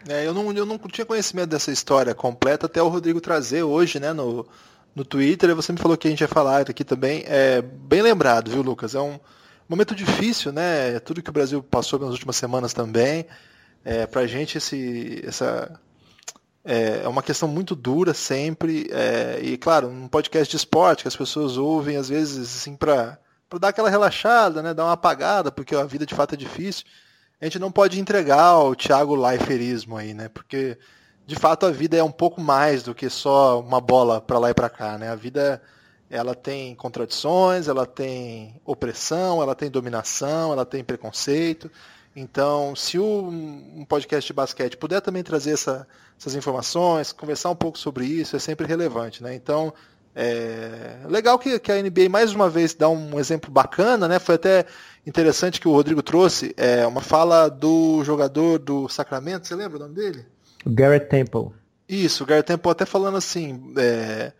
[0.08, 3.98] É, eu, não, eu não tinha conhecimento dessa história completa até o Rodrigo trazer hoje,
[3.98, 4.46] né, no,
[4.94, 7.24] no Twitter, você me falou que a gente ia falar aqui também.
[7.26, 8.94] É bem lembrado, viu, Lucas?
[8.94, 9.18] É um
[9.68, 10.98] momento difícil, né?
[11.00, 13.26] Tudo que o Brasil passou nas últimas semanas também.
[13.90, 15.80] É, pra gente esse, essa
[16.62, 18.86] é, é uma questão muito dura sempre.
[18.92, 23.18] É, e, claro, um podcast de esporte que as pessoas ouvem, às vezes, assim, para
[23.58, 24.74] dar aquela relaxada, né?
[24.74, 26.84] dar uma apagada, porque a vida de fato é difícil.
[27.40, 30.28] A gente não pode entregar o Thiago Leiferismo aí, né?
[30.28, 30.76] Porque,
[31.26, 34.50] de fato, a vida é um pouco mais do que só uma bola para lá
[34.50, 35.08] e para cá, né?
[35.08, 35.62] A vida
[36.10, 41.70] ela tem contradições, ela tem opressão, ela tem dominação, ela tem preconceito.
[42.18, 45.86] Então, se um podcast de basquete puder também trazer essa,
[46.18, 49.22] essas informações, conversar um pouco sobre isso, é sempre relevante.
[49.22, 49.34] Né?
[49.34, 49.72] Então,
[50.14, 54.18] é legal que, que, a NBA mais uma vez dá um exemplo bacana, né?
[54.18, 54.66] Foi até
[55.06, 59.80] interessante que o Rodrigo trouxe é, uma fala do jogador do Sacramento, você lembra o
[59.80, 60.26] nome dele?
[60.66, 61.50] Garrett Temple.
[61.88, 64.32] Isso, o Garrett Temple até falando assim, é,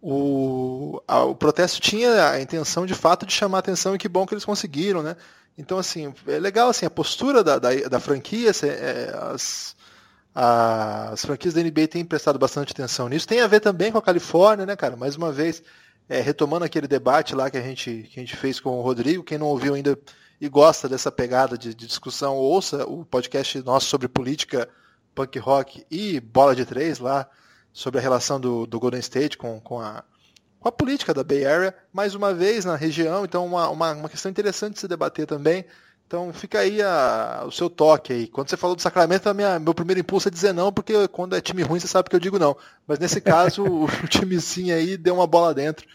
[0.00, 4.24] o, a, o protesto tinha a intenção de fato de chamar atenção e que bom
[4.26, 5.16] que eles conseguiram, né?
[5.60, 9.76] Então, assim, é legal assim, a postura da, da, da franquia, é, as,
[10.34, 13.28] as franquias da NBA têm prestado bastante atenção nisso.
[13.28, 14.96] Tem a ver também com a Califórnia, né, cara?
[14.96, 15.62] Mais uma vez,
[16.08, 19.22] é, retomando aquele debate lá que a, gente, que a gente fez com o Rodrigo,
[19.22, 19.98] quem não ouviu ainda
[20.40, 24.66] e gosta dessa pegada de, de discussão, ouça o podcast nosso sobre política,
[25.14, 27.28] punk rock e bola de três lá,
[27.70, 30.02] sobre a relação do, do Golden State com, com a
[30.60, 34.08] com a política da Bay Area, mais uma vez na região, então uma, uma, uma
[34.08, 35.64] questão interessante de se debater também.
[36.06, 38.26] Então fica aí a, o seu toque aí.
[38.26, 41.40] Quando você falou do Sacramento, minha, meu primeiro impulso é dizer não, porque quando é
[41.40, 42.56] time ruim você sabe que eu digo não.
[42.86, 45.86] Mas nesse caso, o, o time sim aí deu uma bola dentro.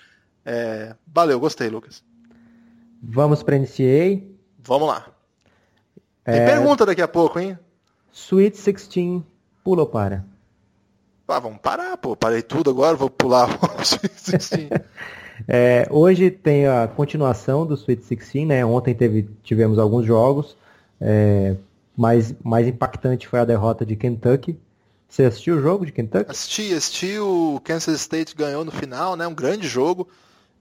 [0.45, 2.03] É, valeu, gostei, Lucas.
[3.03, 4.23] Vamos para NCAA?
[4.59, 5.05] Vamos lá.
[6.23, 6.45] Tem é...
[6.45, 7.59] pergunta daqui a pouco, hein?
[8.11, 9.21] Sweet 16,
[9.63, 10.25] pula para.
[11.27, 12.15] Ah, vamos parar, pô.
[12.15, 14.69] Parei tudo agora, vou pular o Sweet 16.
[15.47, 18.65] é, hoje tem a continuação do Sweet 16, né?
[18.65, 20.55] Ontem teve, tivemos alguns jogos.
[21.01, 21.55] É,
[21.97, 24.57] mais, mais impactante foi a derrota de Kentucky.
[25.09, 26.29] Você assistiu o jogo de Kentucky?
[26.29, 27.17] Assisti, assisti.
[27.19, 29.25] O Kansas State ganhou no final, né?
[29.25, 30.07] Um grande jogo.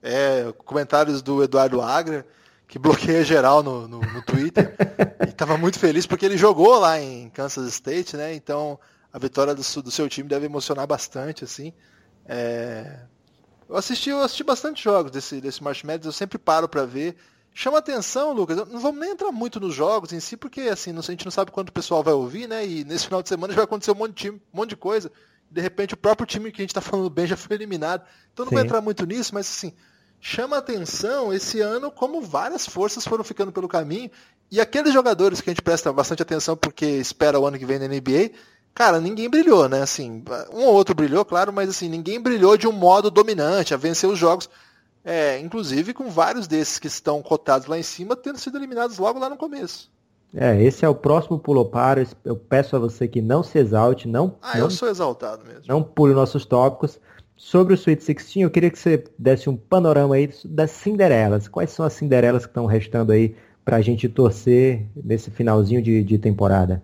[0.01, 2.25] É, comentários do Eduardo Agra,
[2.67, 4.73] que bloqueia geral no, no, no Twitter.
[5.25, 8.33] e estava muito feliz porque ele jogou lá em Kansas State, né?
[8.33, 8.79] Então
[9.15, 11.71] a vitória do, do seu time deve emocionar bastante, assim.
[12.25, 12.99] É...
[13.69, 17.15] Eu assisti, eu assisti bastante jogos desse, desse March Madness, eu sempre paro para ver.
[17.53, 18.57] Chama atenção, Lucas.
[18.67, 21.49] Não vamos nem entrar muito nos jogos em si, porque assim, a gente não sabe
[21.49, 22.67] quanto o pessoal vai ouvir, né?
[22.67, 24.75] E nesse final de semana já vai acontecer um monte de time, um monte de
[24.75, 25.09] coisa.
[25.49, 28.05] De repente o próprio time que a gente está falando bem já foi eliminado.
[28.33, 28.55] Então não Sim.
[28.57, 29.71] vou entrar muito nisso, mas assim,
[30.19, 34.11] chama atenção esse ano como várias forças foram ficando pelo caminho.
[34.51, 37.79] E aqueles jogadores que a gente presta bastante atenção porque espera o ano que vem
[37.79, 38.31] na NBA,
[38.75, 39.81] cara, ninguém brilhou, né?
[39.81, 40.21] Assim,
[40.53, 44.09] um ou outro brilhou, claro, mas assim, ninguém brilhou de um modo dominante, a vencer
[44.09, 44.49] os jogos.
[45.03, 49.19] É, inclusive com vários desses que estão cotados lá em cima tendo sido eliminados logo
[49.19, 49.91] lá no começo.
[50.33, 52.05] É, esse é o próximo pulo para.
[52.25, 54.35] Eu peço a você que não se exalte, não.
[54.41, 55.63] Ah, não, eu sou exaltado mesmo.
[55.67, 56.99] Não pule nossos tópicos.
[57.37, 61.47] Sobre o Sweet 16, eu queria que você desse um panorama aí das Cinderelas.
[61.47, 66.03] Quais são as Cinderelas que estão restando aí para a gente torcer nesse finalzinho de,
[66.03, 66.81] de temporada?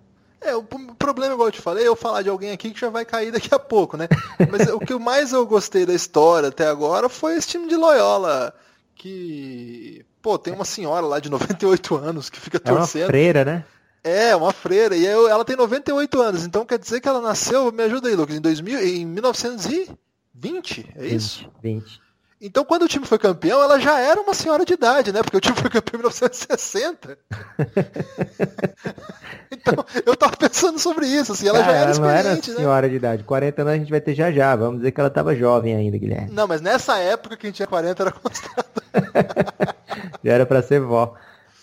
[1.01, 3.53] Problema, igual eu te falei, eu falar de alguém aqui que já vai cair daqui
[3.53, 4.07] a pouco, né?
[4.49, 8.53] Mas o que mais eu gostei da história até agora foi esse time de Loyola,
[8.95, 13.01] que, pô, tem uma senhora lá de 98 anos que fica torcendo.
[13.01, 13.65] É uma freira, né?
[14.03, 14.95] É, uma freira.
[14.95, 18.15] E eu, ela tem 98 anos, então quer dizer que ela nasceu, me ajuda aí,
[18.15, 21.49] Lucas, em, 2000, em 1920, é isso?
[21.61, 21.81] 20.
[21.83, 22.11] 20.
[22.43, 25.21] Então, quando o time foi campeão, ela já era uma senhora de idade, né?
[25.21, 27.15] Porque o time foi campeão em 1960.
[29.51, 32.49] então, eu tava pensando sobre isso, assim, ela Cara, já era ela não era experiente,
[32.49, 32.57] né?
[32.57, 33.23] senhora de idade.
[33.23, 34.55] 40 anos a gente vai ter já já.
[34.55, 36.31] Vamos dizer que ela estava jovem ainda, Guilherme.
[36.31, 38.81] Não, mas nessa época quem tinha 40 era considerado.
[40.23, 41.15] Já era para ser vó.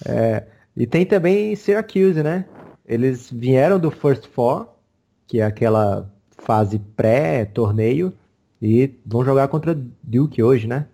[0.05, 0.45] É,
[0.77, 2.45] e tem também Syracuse, né?
[2.87, 4.69] Eles vieram do First Four,
[5.27, 8.13] que é aquela fase pré-torneio,
[8.61, 10.87] e vão jogar contra Duke hoje, né?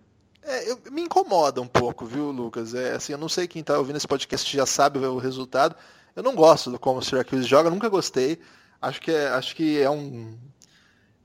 [0.43, 2.75] É, eu- me incomoda um pouco, viu, Lucas?
[2.75, 5.75] É, assim, eu não sei quem tá ouvindo esse podcast já sabe o resultado.
[6.15, 8.39] Eu não gosto do como o Syracuse joga, nunca gostei.
[8.81, 10.37] Acho que é, acho que é um.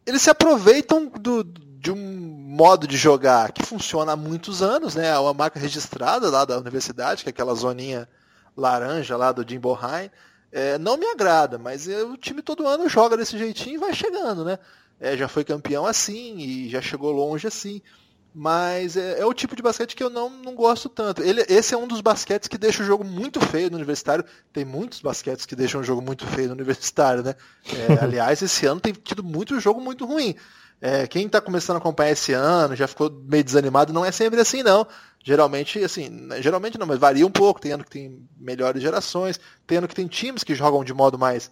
[0.05, 5.07] Eles se aproveitam do, de um modo de jogar que funciona há muitos anos, né?
[5.09, 8.07] É uma marca registrada lá da universidade, que é aquela zoninha
[8.55, 10.09] laranja lá do Jim Boheim.
[10.51, 13.93] É, não me agrada, mas é, o time todo ano joga desse jeitinho e vai
[13.93, 14.57] chegando, né?
[14.99, 17.81] É, já foi campeão assim e já chegou longe assim.
[18.33, 21.23] Mas é, é o tipo de basquete que eu não, não gosto tanto.
[21.23, 24.23] Ele, esse é um dos basquetes que deixa o jogo muito feio no universitário.
[24.53, 27.35] Tem muitos basquetes que deixam o jogo muito feio no universitário, né?
[27.65, 30.35] É, aliás, esse ano tem tido muito jogo muito ruim.
[30.81, 34.39] É, quem está começando a acompanhar esse ano, já ficou meio desanimado, não é sempre
[34.39, 34.87] assim, não.
[35.21, 37.59] Geralmente, assim, né, geralmente não, mas varia um pouco.
[37.59, 41.17] Tem ano que tem melhores gerações, tem ano que tem times que jogam de modo
[41.17, 41.51] mais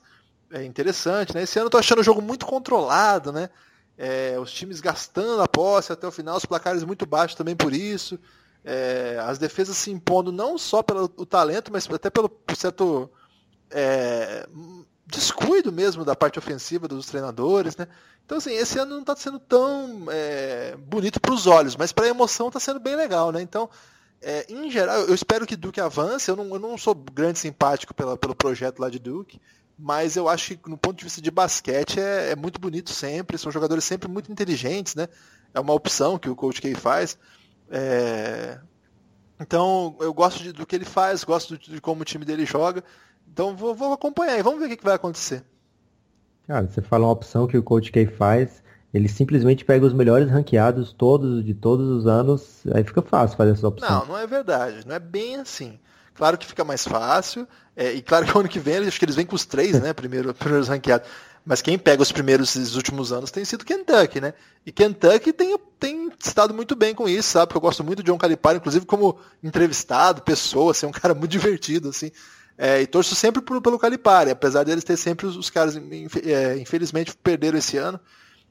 [0.52, 1.44] é, interessante, né?
[1.44, 3.50] Esse ano eu tô achando o jogo muito controlado, né?
[3.98, 7.74] É, os times gastando a posse até o final, os placares muito baixos também por
[7.74, 8.20] isso.
[8.64, 13.10] É, as defesas se impondo não só pelo talento, mas até pelo certo
[13.72, 14.48] é,
[15.06, 17.88] descuido mesmo da parte ofensiva dos treinadores, né?
[18.26, 22.06] Então assim, esse ano não está sendo tão é, bonito para os olhos, mas para
[22.06, 23.42] a emoção está sendo bem legal, né?
[23.42, 23.70] Então,
[24.22, 26.30] é, em geral, eu espero que Duke avance.
[26.30, 29.40] Eu não, eu não sou grande simpático pela, pelo projeto lá de Duke,
[29.78, 33.38] mas eu acho que no ponto de vista de basquete é, é muito bonito sempre.
[33.38, 35.08] São jogadores sempre muito inteligentes, né?
[35.54, 37.18] É uma opção que o Coach K faz.
[37.70, 38.60] É,
[39.40, 42.46] Então eu gosto de- do que ele faz, gosto de, de como o time dele
[42.46, 42.84] joga.
[43.32, 45.44] Então vou, vou acompanhar e vamos ver o que, que vai acontecer.
[46.48, 48.64] Cara, você fala uma opção que o Coach K faz,
[48.94, 53.52] ele simplesmente pega os melhores ranqueados todos de todos os anos, aí fica fácil fazer
[53.52, 53.90] essa opção.
[54.00, 54.88] Não, não é verdade.
[54.88, 55.78] Não é bem assim.
[56.18, 57.48] Claro que fica mais fácil.
[57.76, 59.80] é, e claro que o ano que vem, acho que eles vêm com os três,
[59.80, 59.94] né?
[59.94, 61.08] Primeiro, primeiros ranqueados.
[61.46, 64.34] Mas quem pega os primeiros esses últimos anos tem sido Kentucky, né?
[64.66, 67.48] E Kentucky tem, tem estado muito bem com isso, sabe?
[67.48, 71.32] Porque eu gosto muito de John Calipari, inclusive como entrevistado, pessoa, assim, um cara muito
[71.32, 72.12] divertido, assim.
[72.58, 76.58] É, e torço sempre por- pelo Calipari, apesar deles ter sempre os, os caras, é,
[76.58, 78.00] infelizmente, perderam esse ano.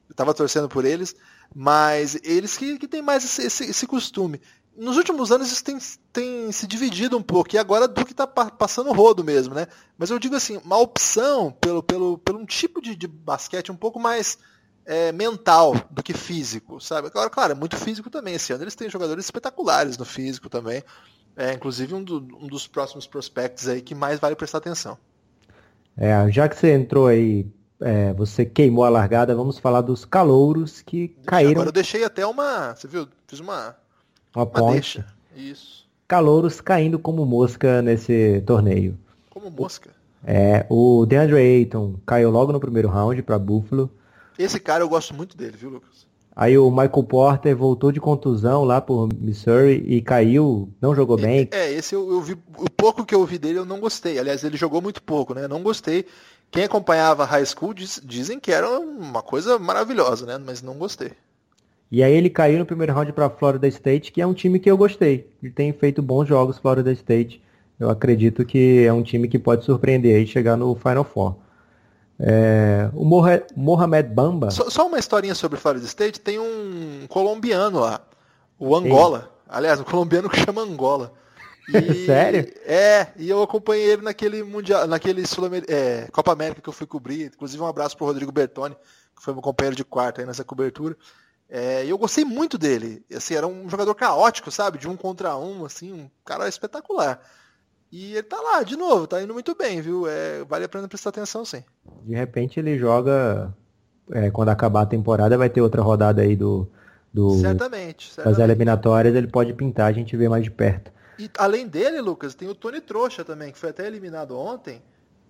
[0.09, 1.13] Eu tava torcendo por eles,
[1.53, 4.41] mas eles que, que têm mais esse, esse- esse costume.
[4.77, 5.77] Nos últimos anos isso tem,
[6.13, 9.67] tem se dividido um pouco, e agora Duke tá pa- passando rodo mesmo, né?
[9.97, 13.75] Mas eu digo assim, uma opção pelo, pelo, pelo um tipo de, de basquete um
[13.75, 14.37] pouco mais
[14.85, 17.07] é, mental do que físico, sabe?
[17.07, 18.35] Agora, claro, é muito físico também.
[18.35, 20.83] Esse ano eles têm jogadores espetaculares no físico também.
[21.35, 24.97] É, inclusive um, do- um dos próximos prospectos aí que mais vale prestar atenção.
[25.95, 27.45] É, já que você entrou aí,
[27.81, 32.25] é, você queimou a largada, vamos falar dos calouros que caíram Agora eu deixei até
[32.25, 32.75] uma.
[32.75, 33.07] Você viu?
[33.27, 33.75] Fiz uma,
[34.37, 34.73] uma uma ponte.
[34.73, 35.05] deixa.
[35.35, 35.87] Isso.
[36.07, 38.97] Calouros caindo como mosca nesse torneio.
[39.29, 39.89] Como mosca.
[40.23, 43.89] É, o DeAndre Ayton caiu logo no primeiro round para Buffalo.
[44.37, 46.07] Esse cara eu gosto muito dele, viu, Lucas?
[46.35, 51.47] Aí o Michael Porter voltou de contusão lá por Missouri e caiu, não jogou bem.
[51.51, 52.33] É, esse eu, eu vi.
[52.57, 54.19] O pouco que eu vi dele eu não gostei.
[54.19, 55.47] Aliás, ele jogou muito pouco, né?
[55.47, 56.05] Não gostei.
[56.51, 60.37] Quem acompanhava high school diz- dizem que era uma coisa maravilhosa, né?
[60.37, 61.11] Mas não gostei.
[61.91, 64.69] E aí ele caiu no primeiro round para Florida State, que é um time que
[64.69, 65.29] eu gostei.
[65.41, 67.41] Ele tem feito bons jogos Florida State.
[67.79, 71.35] Eu acredito que é um time que pode surpreender e chegar no Final Four.
[72.19, 76.19] É, o Moha- Mohamed Bamba, Só, só uma historinha sobre Florida State.
[76.19, 78.01] Tem um colombiano lá,
[78.57, 79.31] o Angola.
[79.47, 81.13] Aliás, um colombiano que chama Angola.
[81.69, 82.47] E- Sério?
[82.65, 86.87] É, e eu acompanhei ele naquele mundial, naquele Sul é, Copa América que eu fui
[86.87, 87.25] cobrir.
[87.25, 90.95] Inclusive um abraço pro Rodrigo Bertoni, que foi meu companheiro de quarto aí nessa cobertura.
[91.49, 93.05] É, e eu gostei muito dele.
[93.15, 94.77] Assim, era um jogador caótico, sabe?
[94.77, 97.21] De um contra um, assim, um cara espetacular.
[97.91, 100.05] E ele tá lá, de novo, tá indo muito bem, viu?
[100.07, 101.63] É, vale a pena prestar atenção, sim.
[102.03, 103.55] de repente ele joga,
[104.11, 106.69] é, quando acabar a temporada vai ter outra rodada aí do,
[107.13, 108.41] do Certamente, das certamente.
[108.41, 110.91] eliminatórias, ele pode pintar, a gente vê mais de perto.
[111.17, 114.81] E além dele, Lucas, tem o Tony Trouxa também, que foi até eliminado ontem.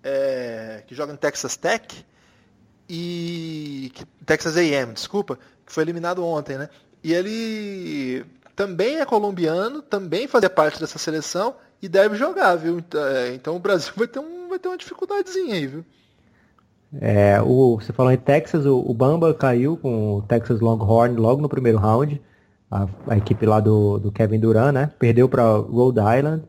[0.02, 2.04] é, que joga no Texas Tech
[2.88, 3.92] e
[4.24, 6.68] Texas A&M, desculpa, que foi eliminado ontem, né?
[7.02, 8.24] E ele
[8.56, 12.82] também é colombiano, também fazia parte dessa seleção e deve jogar, viu?
[12.94, 15.84] É, então o Brasil vai ter, um, vai ter uma dificuldadezinha aí, viu?
[17.00, 21.42] É, o, você falou em Texas, o, o, Bamba caiu com o Texas Longhorn logo
[21.42, 22.20] no primeiro round.
[22.70, 24.90] A, a equipe lá do, do, Kevin Durant, né?
[24.98, 26.42] Perdeu para Rhode Island.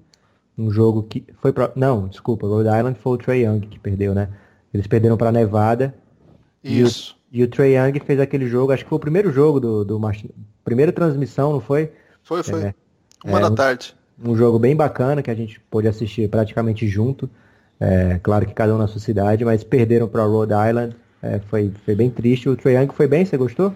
[0.58, 4.14] Um jogo que foi para Não, desculpa, Rhode Island foi o Trey Young que perdeu,
[4.14, 4.30] né?
[4.74, 5.94] Eles perderam para Nevada.
[6.64, 7.16] Isso.
[7.32, 9.60] E o, e o Trey Young fez aquele jogo, acho que foi o primeiro jogo
[9.60, 10.00] do, do
[10.64, 11.92] primeira transmissão, não foi?
[12.24, 12.62] Foi, foi.
[12.64, 12.76] É,
[13.24, 13.96] Uma é, da tarde.
[14.22, 17.30] Um, um jogo bem bacana que a gente pôde assistir praticamente junto.
[17.80, 20.96] É, claro que cada um na sua cidade, mas perderam para Rhode Island.
[21.22, 22.50] É, foi, foi bem triste.
[22.50, 23.74] O Trae Young foi bem, você gostou?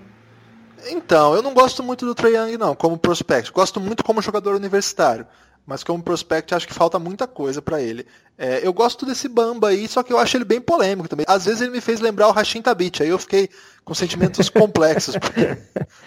[0.89, 3.51] Então, eu não gosto muito do Trae Young, não, como prospect.
[3.51, 5.25] Gosto muito como jogador universitário.
[5.65, 8.05] Mas como prospect, acho que falta muita coisa para ele.
[8.37, 11.25] É, eu gosto desse Bamba aí, só que eu acho ele bem polêmico também.
[11.29, 13.49] Às vezes ele me fez lembrar o Rashim Tabit, aí eu fiquei
[13.85, 15.15] com sentimentos complexos.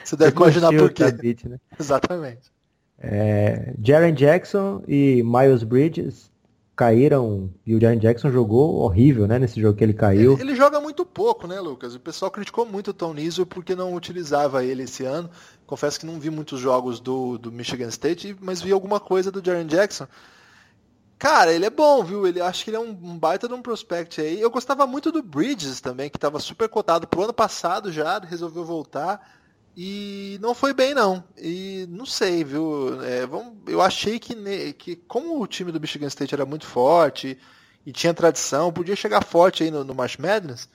[0.04, 1.04] Você deve imaginar por quê.
[1.04, 1.59] Tabit, né?
[1.80, 2.52] Exatamente.
[2.98, 6.30] É, Jaren Jackson e Miles Bridges
[6.74, 10.34] caíram e o Jaren Jackson jogou horrível, né, nesse jogo que ele caiu.
[10.34, 11.94] Ele, ele joga muito pouco, né, Lucas?
[11.94, 15.30] O pessoal criticou muito o Tom Niso porque não utilizava ele esse ano.
[15.67, 19.45] Confesso que não vi muitos jogos do, do Michigan State, mas vi alguma coisa do
[19.45, 20.07] Jaren Jackson.
[21.19, 22.27] Cara, ele é bom, viu?
[22.27, 24.41] Ele acho que ele é um, baita de um prospect aí.
[24.41, 28.64] Eu gostava muito do Bridges também, que estava super cotado pro ano passado já, resolveu
[28.64, 29.27] voltar.
[29.77, 31.25] E não foi bem, não.
[31.37, 33.03] E não sei, viu?
[33.03, 37.39] É, vamos, eu achei que, que, como o time do Michigan State era muito forte
[37.85, 40.69] e tinha tradição, podia chegar forte aí no, no March Madness,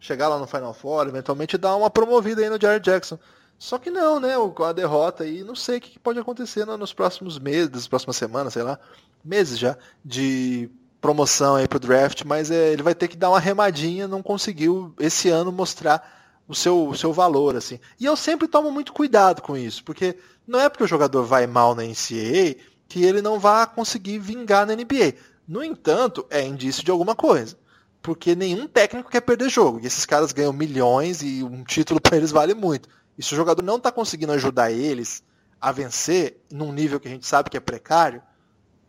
[0.00, 3.18] chegar lá no Final Four, eventualmente dar uma promovida aí no Jared Jackson.
[3.62, 4.34] Só que não, né?
[4.56, 8.54] Com a derrota aí, não sei o que pode acontecer nos próximos meses, próximas semanas,
[8.54, 8.76] sei lá,
[9.24, 10.68] meses já, de
[11.00, 14.92] promoção aí pro draft, mas é, ele vai ter que dar uma remadinha, não conseguiu
[14.98, 17.78] esse ano mostrar o seu, o seu valor, assim.
[18.00, 21.46] E eu sempre tomo muito cuidado com isso, porque não é porque o jogador vai
[21.46, 22.56] mal na NCAA
[22.88, 25.14] que ele não vai conseguir vingar na NBA.
[25.46, 27.56] No entanto, é indício de alguma coisa.
[28.02, 29.78] Porque nenhum técnico quer perder jogo.
[29.80, 32.88] E esses caras ganham milhões e um título para eles vale muito.
[33.22, 35.22] E se o jogador não está conseguindo ajudar eles
[35.60, 38.20] a vencer num nível que a gente sabe que é precário,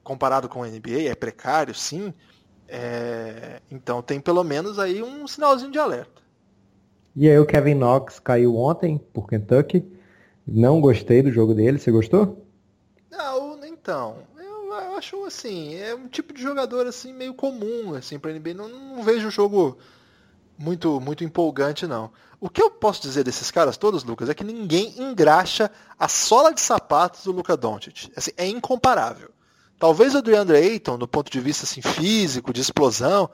[0.03, 2.11] comparado com a NBA, é precário, sim.
[2.67, 3.61] É...
[3.69, 6.19] Então tem pelo menos aí um sinalzinho de alerta.
[7.15, 9.85] E aí o Kevin Knox caiu ontem por Kentucky.
[10.47, 11.77] Não gostei do jogo dele.
[11.77, 12.43] Você gostou?
[13.11, 14.17] Não, então.
[14.35, 18.55] Eu, eu acho assim, é um tipo de jogador assim meio comum assim para NBA.
[18.55, 19.77] Não, não vejo o jogo
[20.63, 22.11] muito muito empolgante não.
[22.39, 26.53] O que eu posso dizer desses caras todos, Lucas, é que ninguém engraxa a sola
[26.53, 28.11] de sapatos do Luca Doncic.
[28.15, 29.29] Assim, é incomparável.
[29.77, 33.29] Talvez o DeAndre Ayton, do ponto de vista assim, físico, de explosão,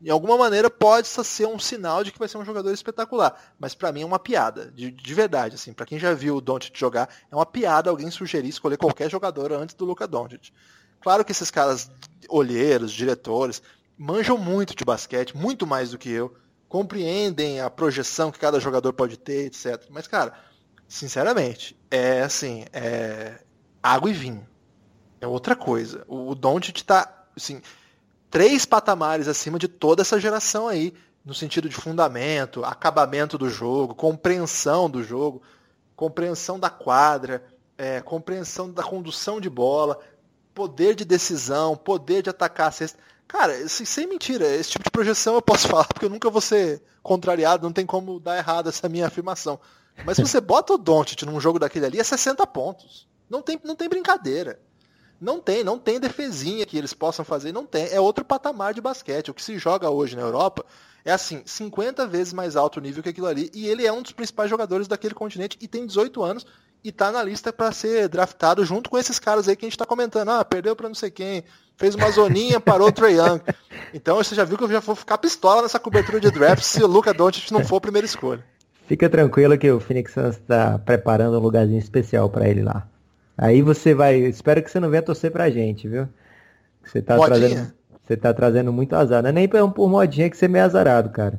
[0.00, 3.38] de alguma maneira pode ser um sinal de que vai ser um jogador espetacular.
[3.58, 5.56] Mas para mim é uma piada, de, de verdade.
[5.56, 9.10] assim para quem já viu o Doncic jogar, é uma piada alguém sugerir escolher qualquer
[9.10, 10.52] jogador antes do Luca Doncic.
[11.00, 11.90] Claro que esses caras,
[12.28, 13.62] olheiros, diretores,
[13.96, 16.34] manjam muito de basquete, muito mais do que eu,
[16.70, 19.86] compreendem a projeção que cada jogador pode ter, etc.
[19.90, 20.32] Mas, cara,
[20.86, 23.40] sinceramente, é assim, é
[23.82, 24.46] água e vinho.
[25.20, 26.04] É outra coisa.
[26.06, 27.60] O Doncic tá, assim,
[28.30, 30.94] três patamares acima de toda essa geração aí,
[31.24, 35.42] no sentido de fundamento, acabamento do jogo, compreensão do jogo,
[35.96, 37.44] compreensão da quadra,
[37.76, 39.98] é, compreensão da condução de bola,
[40.54, 43.09] poder de decisão, poder de atacar a cesta.
[43.30, 46.82] Cara, sem mentira, esse tipo de projeção eu posso falar, porque eu nunca vou ser
[47.00, 49.60] contrariado, não tem como dar errado essa minha afirmação.
[50.04, 53.08] Mas se você bota o Doncic num jogo daquele ali, é 60 pontos.
[53.28, 54.60] Não tem, não tem brincadeira.
[55.20, 57.86] Não tem, não tem defesinha que eles possam fazer, não tem.
[57.92, 59.30] É outro patamar de basquete.
[59.30, 60.66] O que se joga hoje na Europa
[61.04, 64.02] é assim, 50 vezes mais alto o nível que aquilo ali, e ele é um
[64.02, 66.44] dos principais jogadores daquele continente e tem 18 anos
[66.82, 69.78] e tá na lista para ser draftado junto com esses caras aí que a gente
[69.78, 70.30] tá comentando.
[70.30, 71.44] Ah, perdeu para não sei quem,
[71.76, 73.40] fez uma zoninha, parou o Trae Young.
[73.92, 76.82] Então você já viu que eu já vou ficar pistola nessa cobertura de draft se
[76.82, 78.44] o Luca Doncic não for a primeira escolha.
[78.86, 82.88] Fica tranquilo que o Phoenix Suns está preparando um lugarzinho especial para ele lá.
[83.38, 84.16] Aí você vai.
[84.16, 86.08] Espero que você não venha torcer pra gente, viu?
[86.84, 87.38] Você tá modinha.
[87.38, 87.72] trazendo.
[88.02, 89.22] Você tá trazendo muito azar.
[89.22, 91.38] Não é nem por modinha que você é meio azarado, cara.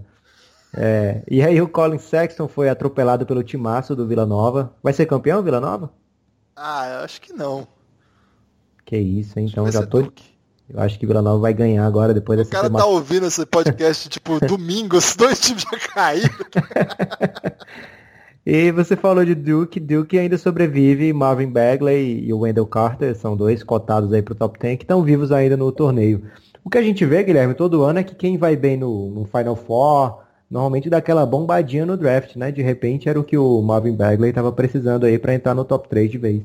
[0.73, 4.73] É, e aí o Colin Sexton foi atropelado pelo timaço do Vila Nova.
[4.81, 5.91] Vai ser campeão Vila Nova?
[6.55, 7.67] Ah, eu acho que não.
[8.85, 9.47] Que isso, hein?
[9.49, 10.01] Então já tô.
[10.01, 10.31] Duque.
[10.69, 12.83] Eu acho que Vila Nova vai ganhar agora depois o dessa O cara semana.
[12.85, 16.29] tá ouvindo esse podcast tipo domingo, os dois times já caíram.
[18.43, 23.37] E você falou de Duke, Duke ainda sobrevive, Marvin Bagley e o Wendell Carter são
[23.37, 26.23] dois cotados aí pro top 10 que estão vivos ainda no torneio.
[26.63, 29.25] O que a gente vê, Guilherme, todo ano é que quem vai bem no, no
[29.25, 30.21] Final Four,
[30.51, 32.51] normalmente dá aquela bombadinha no draft, né?
[32.51, 35.87] De repente era o que o Marvin Bagley estava precisando aí para entrar no top
[35.87, 36.43] 3 de vez.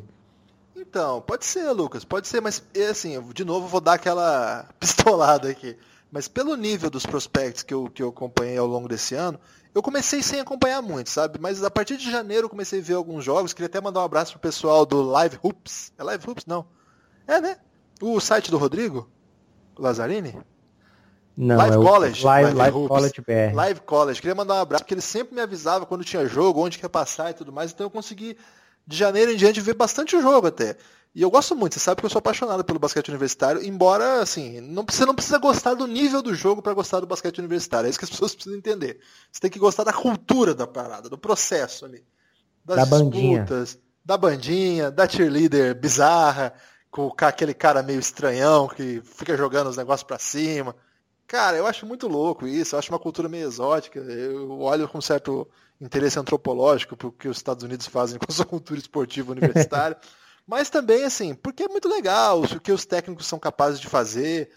[0.76, 5.76] Então, pode ser, Lucas, pode ser, mas assim, de novo vou dar aquela pistolada aqui.
[6.10, 9.40] Mas pelo nível dos prospects que eu, que eu acompanhei ao longo desse ano,
[9.74, 11.38] eu comecei sem acompanhar muito, sabe?
[11.40, 13.52] Mas a partir de janeiro eu comecei a ver alguns jogos.
[13.52, 15.92] Queria até mandar um abraço pro pessoal do Live Hoops.
[15.98, 16.46] É Live Hoops?
[16.46, 16.64] Não.
[17.26, 17.56] É, né?
[18.00, 19.10] O site do Rodrigo?
[19.76, 20.38] Lazzarini?
[21.36, 22.24] Não, Live é College.
[22.24, 22.88] Live, Live Live.
[22.88, 23.54] College BR.
[23.54, 24.20] Live College.
[24.20, 26.88] Queria mandar um abraço, porque ele sempre me avisava quando tinha jogo, onde que ia
[26.88, 27.72] passar e tudo mais.
[27.72, 28.38] Então eu consegui,
[28.86, 30.76] de janeiro em diante, ver bastante jogo até.
[31.14, 34.60] E eu gosto muito, você sabe que eu sou apaixonado pelo basquete universitário, embora, assim,
[34.60, 37.86] não, você não precisa gostar do nível do jogo para gostar do basquete universitário.
[37.86, 39.00] É isso que as pessoas precisam entender.
[39.30, 42.04] Você tem que gostar da cultura da parada, do processo ali.
[42.64, 43.40] Das Da bandinha.
[43.40, 46.52] disputas, da bandinha, da cheerleader bizarra,
[46.90, 50.74] com aquele cara meio estranhão que fica jogando os negócios pra cima.
[51.26, 53.98] Cara, eu acho muito louco isso, eu acho uma cultura meio exótica.
[53.98, 55.48] Eu olho com certo
[55.80, 59.96] interesse antropológico pro que os Estados Unidos fazem com a sua cultura esportiva universitária.
[60.46, 64.50] Mas também, assim, porque é muito legal o que os técnicos são capazes de fazer.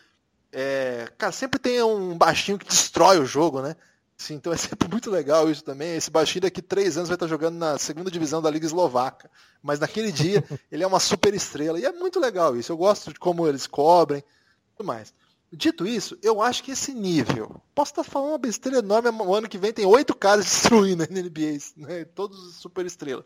[0.52, 3.76] É, cara, sempre tem um baixinho que destrói o jogo, né?
[4.20, 5.96] Assim, então é sempre muito legal isso também.
[5.96, 9.32] Esse baixinho daqui três anos vai estar jogando na segunda divisão da Liga Eslovaca.
[9.64, 11.80] Mas naquele dia ele é uma super estrela.
[11.80, 12.72] E é muito legal isso.
[12.72, 14.24] Eu gosto de como eles cobrem
[14.78, 15.12] tudo mais.
[15.52, 17.60] Dito isso, eu acho que esse nível.
[17.74, 19.10] Posso estar falando uma besteira enorme.
[19.10, 22.06] O ano que vem tem oito caras destruindo a NBA, né?
[22.06, 23.26] todos super estrelas.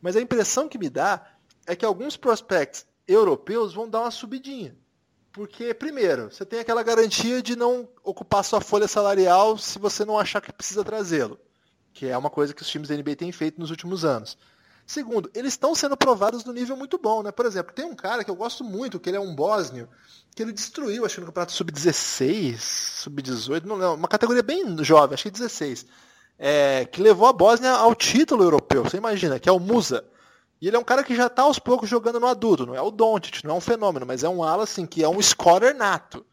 [0.00, 1.24] Mas a impressão que me dá
[1.66, 4.76] é que alguns prospects europeus vão dar uma subidinha.
[5.32, 10.18] Porque, primeiro, você tem aquela garantia de não ocupar sua folha salarial se você não
[10.18, 11.38] achar que precisa trazê-lo.
[11.92, 14.36] Que é uma coisa que os times da NBA têm feito nos últimos anos.
[14.86, 17.30] Segundo, eles estão sendo provados no nível muito bom, né?
[17.30, 19.88] Por exemplo, tem um cara que eu gosto muito, que ele é um bósnio,
[20.34, 25.14] que ele destruiu, acho que no campeonato sub-16, sub-18, não lembro, uma categoria bem jovem,
[25.14, 25.86] acho que 16,
[26.38, 30.04] é, que levou a Bósnia ao título europeu, você imagina, que é o Musa.
[30.60, 32.80] E ele é um cara que já está aos poucos jogando no adulto, não é
[32.80, 35.74] o Doncic, não é um fenômeno, mas é um ala assim, que é um scorer
[35.74, 36.24] nato.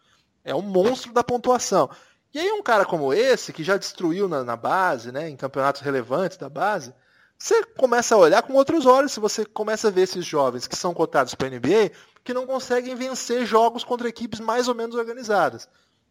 [0.43, 1.89] É um monstro da pontuação.
[2.34, 5.82] E aí um cara como esse, que já destruiu na, na base, né, em campeonatos
[5.82, 6.93] relevantes da base,
[7.39, 9.13] você começa a olhar com outros olhos.
[9.13, 11.91] Se você começa a ver esses jovens que são cotados para a NBA
[12.23, 15.67] que não conseguem vencer jogos contra equipes mais ou menos organizadas.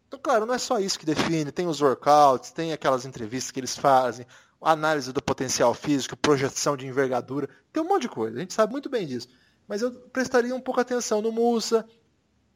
[0.09, 3.61] Então, claro, não é só isso que define, tem os workouts, tem aquelas entrevistas que
[3.61, 4.27] eles fazem,
[4.61, 8.73] análise do potencial físico, projeção de envergadura, tem um monte de coisa, a gente sabe
[8.73, 9.29] muito bem disso.
[9.69, 11.87] Mas eu prestaria um pouco atenção no Musa,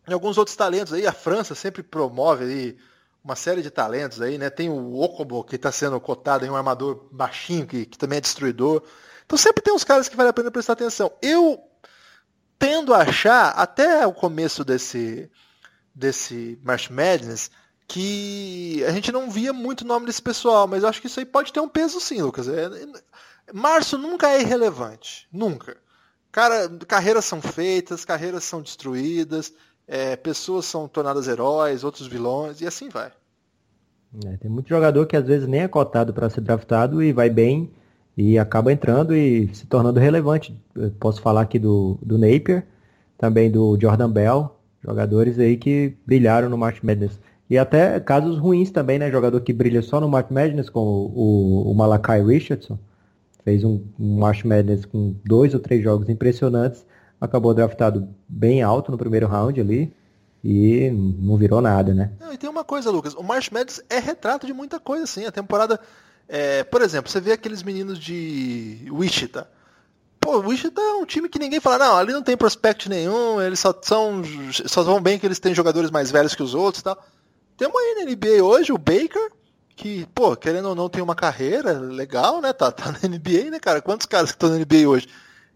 [0.09, 2.77] em alguns outros talentos aí, a França sempre promove aí
[3.25, 4.51] uma série de talentos aí, né?
[4.51, 8.21] Tem o Okobo, que está sendo cotado em um armador baixinho, que, que também é
[8.21, 8.83] destruidor.
[9.25, 11.13] Então sempre tem uns caras que vale a pena prestar atenção.
[11.23, 11.63] Eu
[12.59, 15.31] tendo a achar, até o começo desse,
[15.95, 17.51] desse March Madness,
[17.89, 21.27] que a gente não via muito nome desse pessoal, mas eu acho que isso aí
[21.27, 22.49] pode ter um peso sim, Lucas.
[22.49, 22.69] É,
[23.53, 25.77] março nunca é irrelevante, nunca.
[26.31, 29.53] Cara, carreiras são feitas, carreiras são destruídas,
[29.87, 33.11] é, pessoas são tornadas heróis, outros vilões, e assim vai.
[34.27, 37.31] É, tem muito jogador que às vezes nem é cotado para ser draftado e vai
[37.31, 37.71] bem
[38.17, 40.55] e acaba entrando e se tornando relevante.
[40.75, 42.67] Eu posso falar aqui do, do Napier,
[43.17, 44.55] também do Jordan Bell,
[44.85, 47.19] jogadores aí que brilharam no March Madness.
[47.49, 49.11] E até casos ruins também, né?
[49.11, 52.79] Jogador que brilha só no March Madness, como o, o Malachi Richardson,
[53.45, 56.87] fez um, um March Madness com dois ou três jogos impressionantes,
[57.23, 59.95] acabou draftado bem alto no primeiro round ali
[60.43, 62.11] e não virou nada, né?
[62.19, 65.25] Não, e tem uma coisa, Lucas, o March Madness é retrato de muita coisa, assim.
[65.25, 65.79] A temporada,
[66.29, 69.49] é, por exemplo, você vê aqueles meninos de Wichita.
[70.19, 73.61] Pô, Wichita é um time que ninguém fala, não, ali não tem prospect nenhum, eles
[73.61, 74.21] só são,
[74.67, 77.07] só vão bem que eles têm jogadores mais velhos que os outros e tal.
[77.57, 79.31] Temos aí na NBA hoje o Baker,
[79.77, 82.53] que, pô, querendo ou não, tem uma carreira legal, né?
[82.53, 83.81] Tá, tá na NBA, né, cara?
[83.81, 85.07] Quantos caras que estão na NBA hoje?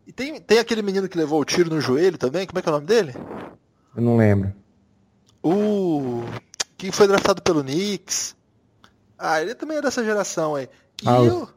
[0.06, 2.68] E tem, tem aquele menino que levou o tiro no joelho também, como é que
[2.68, 3.12] é o nome dele?
[3.96, 4.52] Eu não lembro.
[5.42, 6.22] O.
[6.76, 8.36] que foi draftado pelo Knicks.
[9.18, 10.68] Ah, ele também é dessa geração aí.
[11.02, 11.48] E Ah, eu...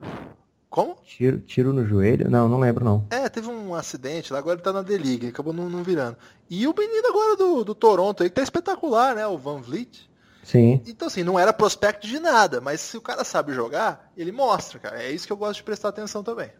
[0.69, 0.95] Como?
[1.03, 2.29] Tiro, tiro no joelho?
[2.29, 3.05] Não, não lembro não.
[3.09, 6.15] É, teve um acidente lá, agora ele tá na D-League, acabou não, não virando.
[6.47, 9.25] E o menino agora do, do Toronto aí, que tá espetacular, né?
[9.25, 10.07] O Van Vliet.
[10.43, 10.81] Sim.
[10.85, 14.79] Então, assim, não era prospecto de nada, mas se o cara sabe jogar, ele mostra,
[14.79, 15.01] cara.
[15.01, 16.51] É isso que eu gosto de prestar atenção também.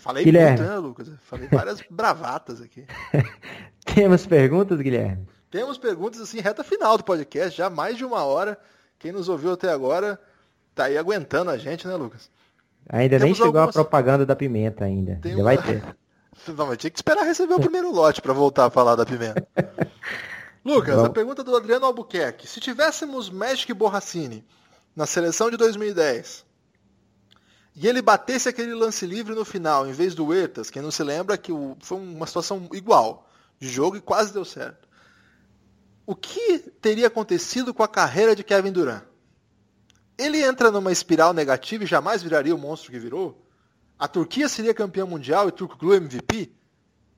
[0.00, 0.58] Falei Guilherme.
[0.58, 1.08] muito, né, Lucas?
[1.22, 2.86] Falei várias bravatas aqui.
[3.94, 5.26] Temos perguntas, Guilherme?
[5.50, 8.58] Temos perguntas, assim, reta final do podcast, já mais de uma hora.
[8.98, 10.18] Quem nos ouviu até agora
[10.74, 12.30] tá aí aguentando a gente, né, Lucas?
[12.88, 15.18] Ainda nem Temos chegou algumas- a propaganda da pimenta ainda.
[15.22, 15.82] Tem Já uma- vai ter.
[16.56, 19.46] Não, mas tinha que esperar receber o primeiro lote para voltar a falar da pimenta.
[20.64, 22.46] Lucas, a pergunta do Adriano Albuquerque.
[22.46, 24.44] Se tivéssemos Magic Borracini
[24.94, 26.44] na seleção de 2010
[27.74, 31.02] e ele batesse aquele lance livre no final, em vez do Huertas, quem não se
[31.02, 34.88] lembra que foi uma situação igual de jogo e quase deu certo.
[36.06, 39.04] O que teria acontecido com a carreira de Kevin Durant?
[40.18, 43.46] Ele entra numa espiral negativa e jamais viraria o monstro que virou?
[43.98, 46.52] A Turquia seria campeã mundial e Turco Glu MVP?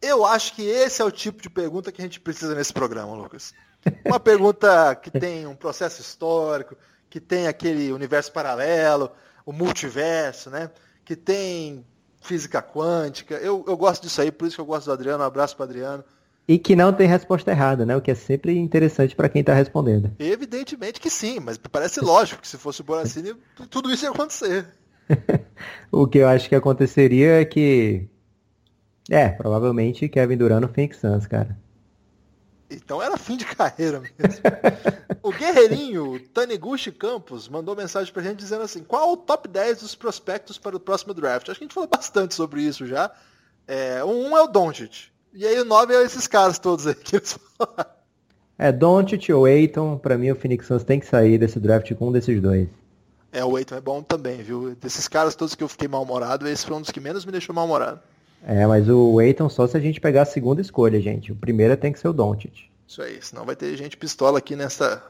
[0.00, 3.14] Eu acho que esse é o tipo de pergunta que a gente precisa nesse programa,
[3.14, 3.54] Lucas.
[4.04, 6.76] Uma pergunta que tem um processo histórico,
[7.08, 9.10] que tem aquele universo paralelo,
[9.44, 10.70] o multiverso, né?
[11.04, 11.84] Que tem
[12.22, 13.34] física quântica.
[13.34, 15.22] Eu, eu gosto disso aí, por isso que eu gosto do Adriano.
[15.22, 16.04] Um abraço para Adriano.
[16.46, 17.96] E que não tem resposta errada, né?
[17.96, 20.10] O que é sempre interessante para quem está respondendo.
[20.18, 23.34] Evidentemente que sim, mas parece lógico que se fosse o Boracini,
[23.70, 24.66] tudo isso ia acontecer.
[25.90, 28.08] o que eu acho que aconteceria é que
[29.10, 31.56] é, provavelmente Kevin Durant no Phoenix Suns, cara.
[32.74, 34.42] Então era fim de carreira mesmo.
[35.22, 39.94] o Guerreirinho Taniguchi Campos mandou mensagem pra gente dizendo assim: qual o top 10 dos
[39.94, 41.48] prospectos para o próximo draft?
[41.48, 43.10] Acho que a gente falou bastante sobre isso já.
[43.66, 45.10] É, um é o Doncic.
[45.32, 47.90] E aí o 9 é esses caras todos aí que eles falaram.
[48.58, 52.08] É, Doncic ou Aiton, pra mim o Phoenix Suns tem que sair desse draft com
[52.08, 52.68] um desses dois.
[53.32, 54.74] É, o Aiton é bom também, viu?
[54.74, 57.54] Desses caras todos que eu fiquei mal-humorado, esse foi um dos que menos me deixou
[57.54, 58.00] mal-humorado.
[58.44, 61.30] É, mas o Eiton só se a gente pegar a segunda escolha, gente.
[61.30, 62.70] O primeiro tem que ser o Doncic.
[62.86, 65.02] Isso aí, senão vai ter gente pistola aqui nessa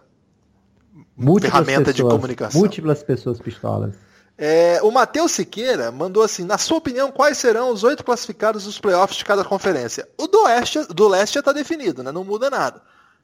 [1.17, 2.61] múltiplas ferramenta pessoas, de comunicação.
[2.61, 3.95] Múltiplas pessoas pistolas.
[4.37, 8.79] É, o Matheus Siqueira mandou assim: na sua opinião, quais serão os oito classificados dos
[8.79, 10.09] playoffs de cada conferência?
[10.19, 12.13] O do, oeste, do leste já está definido, né?
[12.13, 12.83] não muda nada.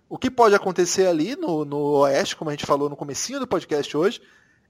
[0.08, 3.46] O que pode acontecer ali no, no oeste, como a gente falou no comecinho do
[3.46, 4.22] podcast hoje,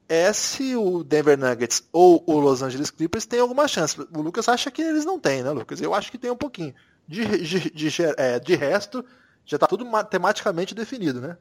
[0.09, 4.01] é se o Denver Nuggets ou o Los Angeles Clippers tem alguma chance.
[4.01, 5.81] O Lucas acha que eles não têm, né, Lucas?
[5.81, 6.75] Eu acho que tem um pouquinho.
[7.07, 9.05] De, de, de, é, de resto,
[9.45, 11.37] já está tudo matematicamente definido, né?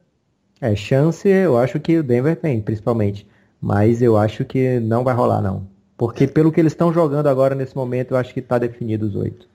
[0.60, 3.26] É, chance eu acho que o Denver tem, principalmente.
[3.60, 5.66] Mas eu acho que não vai rolar, não.
[5.96, 6.26] Porque é.
[6.26, 9.48] pelo que eles estão jogando agora nesse momento, eu acho que está definido os oito.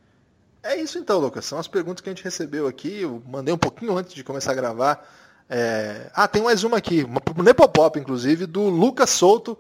[0.61, 1.45] É isso então, Lucas.
[1.45, 3.01] São as perguntas que a gente recebeu aqui.
[3.01, 5.05] Eu mandei um pouquinho antes de começar a gravar
[5.50, 6.10] é...
[6.14, 9.58] Ah, tem mais uma aqui, uma Nepopop, inclusive, do Lucas Souto,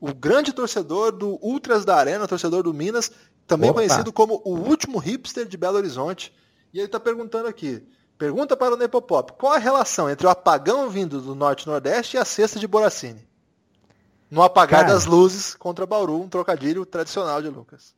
[0.00, 3.10] o grande torcedor do Ultras da Arena, torcedor do Minas,
[3.46, 3.80] também Opa.
[3.80, 6.32] conhecido como o último hipster de Belo Horizonte.
[6.72, 7.82] E ele está perguntando aqui,
[8.18, 12.24] pergunta para o Nepopop, qual a relação entre o apagão vindo do Norte-Nordeste e a
[12.24, 13.26] cesta de Boracini?
[14.30, 17.94] No apagar Cara, das luzes contra Bauru, um trocadilho tradicional de Lucas.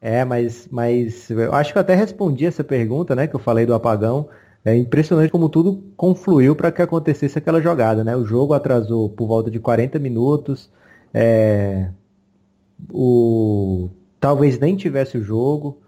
[0.00, 3.66] É, mas, mas eu acho que eu até respondi essa pergunta, né, que eu falei
[3.66, 4.28] do apagão.
[4.68, 8.14] É impressionante como tudo confluiu para que acontecesse aquela jogada, né?
[8.14, 10.70] O jogo atrasou por volta de 40 minutos.
[11.12, 11.88] É...
[12.92, 13.88] O...
[14.20, 15.78] Talvez nem tivesse o jogo.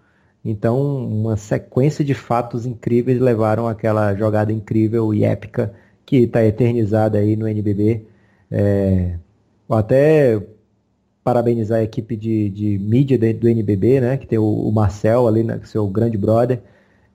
[0.43, 5.73] Então, uma sequência de fatos incríveis levaram àquela jogada incrível e épica
[6.05, 8.05] que está eternizada aí no NBB.
[8.49, 9.17] É...
[9.69, 10.41] Até
[11.23, 14.17] parabenizar a equipe de, de mídia do NBB, né?
[14.17, 16.61] Que tem o, o Marcel ali, né, seu grande brother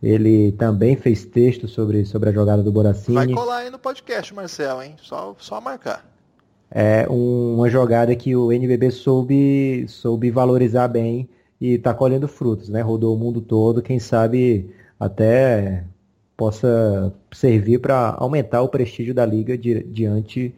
[0.02, 3.14] ele também fez texto sobre, sobre a jogada do Boracini.
[3.14, 4.94] Vai colar aí no podcast, Marcel, hein?
[5.00, 6.04] Só, só marcar.
[6.70, 11.28] É um, uma jogada que o NBB soube, soube valorizar bem
[11.60, 12.80] e está colhendo frutos, né?
[12.80, 15.84] Rodou o mundo todo, quem sabe até
[16.36, 20.54] possa servir para aumentar o prestígio da liga di, diante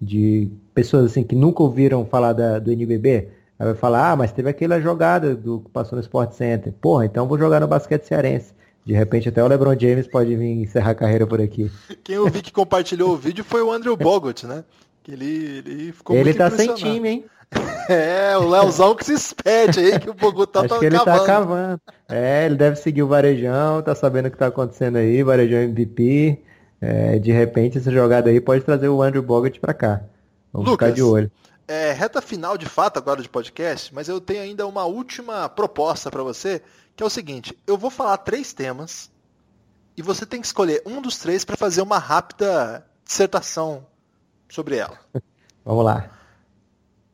[0.00, 3.28] de pessoas assim que nunca ouviram falar da, do NBB.
[3.58, 6.72] Aí vai falar, ah, mas teve aquela jogada do que passou no Sport Center.
[6.80, 8.52] Porra, então vou jogar no basquete cearense.
[8.84, 11.70] De repente até o LeBron James pode vir encerrar a carreira por aqui.
[12.02, 14.62] Quem eu vi que compartilhou o vídeo foi o Andrew Bogut, né?
[15.02, 17.24] Que ele, ele ficou ele muito tá sem time, hein?
[17.88, 21.04] É, o Leozão que se espete aí, que o Bogotá Acho tá que ele tá
[21.04, 21.26] cavando.
[21.26, 21.80] tá cavando.
[22.08, 26.40] É, ele deve seguir o Varejão, tá sabendo o que tá acontecendo aí, Varejão MVP.
[26.80, 30.02] É, de repente essa jogada aí pode trazer o Andrew Bogut pra cá.
[30.52, 31.30] Vamos Lucas, ficar de olho.
[31.66, 36.10] É, reta final de fato agora de podcast, mas eu tenho ainda uma última proposta
[36.10, 36.60] para você,
[36.96, 39.10] que é o seguinte: eu vou falar três temas
[39.96, 43.86] e você tem que escolher um dos três para fazer uma rápida dissertação
[44.48, 44.98] sobre ela.
[45.64, 46.10] Vamos lá.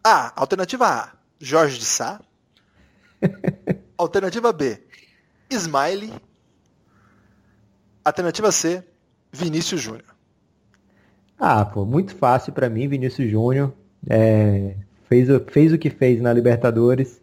[0.03, 0.41] A.
[0.41, 2.21] Alternativa A: Jorge de Sá.
[3.97, 4.83] alternativa B:
[5.51, 6.13] Smiley.
[8.05, 8.85] Alternativa C:
[9.33, 10.17] Vinícius Júnior.
[11.39, 13.73] Ah, pô, muito fácil para mim, Vinícius Júnior.
[14.09, 14.77] É,
[15.09, 17.21] fez, fez o que fez na Libertadores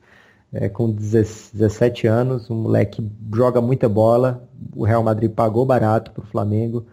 [0.59, 4.43] é, com 17 anos, um moleque joga muita bola,
[4.75, 6.85] o Real Madrid pagou barato para o Flamengo,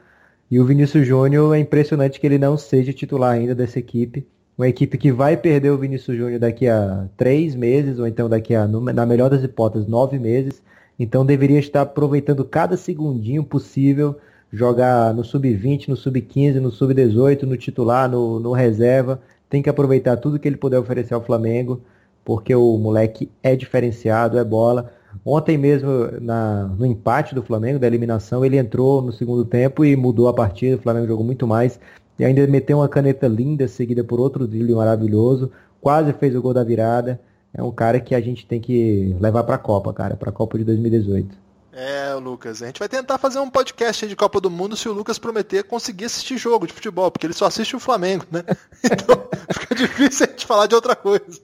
[0.50, 4.26] e o Vinícius Júnior é impressionante que ele não seja titular ainda dessa equipe,
[4.56, 8.54] uma equipe que vai perder o Vinícius Júnior daqui a três meses, ou então daqui
[8.54, 10.62] a, na melhor das hipóteses, nove meses,
[10.98, 14.16] então deveria estar aproveitando cada segundinho possível,
[14.52, 19.20] jogar no sub-20, no sub-15, no sub-18, no titular, no, no reserva.
[19.50, 21.82] Tem que aproveitar tudo que ele puder oferecer ao Flamengo,
[22.24, 24.90] porque o moleque é diferenciado, é bola.
[25.24, 25.88] Ontem mesmo,
[26.20, 30.34] na, no empate do Flamengo, da eliminação, ele entrou no segundo tempo e mudou a
[30.34, 30.76] partida.
[30.76, 31.78] O Flamengo jogou muito mais.
[32.18, 35.50] E ainda meteu uma caneta linda, seguida por outro drible maravilhoso.
[35.80, 37.20] Quase fez o gol da virada.
[37.52, 40.32] É um cara que a gente tem que levar para a Copa, cara, para a
[40.32, 41.44] Copa de 2018.
[41.72, 44.92] É, Lucas, a gente vai tentar fazer um podcast de Copa do Mundo se o
[44.92, 48.44] Lucas prometer conseguir assistir jogo de futebol, porque ele só assiste o Flamengo, né?
[48.84, 51.40] Então fica difícil a gente falar de outra coisa.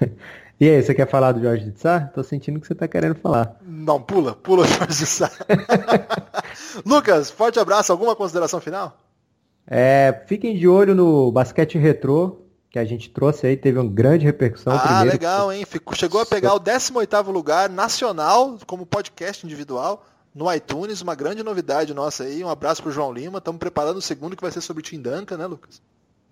[0.60, 2.00] E aí, você quer falar do Jorge de Sá?
[2.12, 3.56] Tô sentindo que você tá querendo falar.
[3.62, 5.30] Não, pula, pula o Jorge de Sá.
[6.84, 8.98] Lucas, forte abraço, alguma consideração final?
[9.68, 12.40] É, fiquem de olho no basquete retrô,
[12.70, 14.72] que a gente trouxe aí, teve uma grande repercussão.
[14.72, 15.10] Ah, primeiro.
[15.12, 15.64] legal, hein?
[15.64, 21.42] Ficou, chegou a pegar o 18º lugar nacional como podcast individual no iTunes, uma grande
[21.44, 22.42] novidade nossa aí.
[22.42, 23.38] Um abraço pro João Lima.
[23.38, 25.80] Estamos preparando o segundo que vai ser sobre o Tim Duncan, né, Lucas?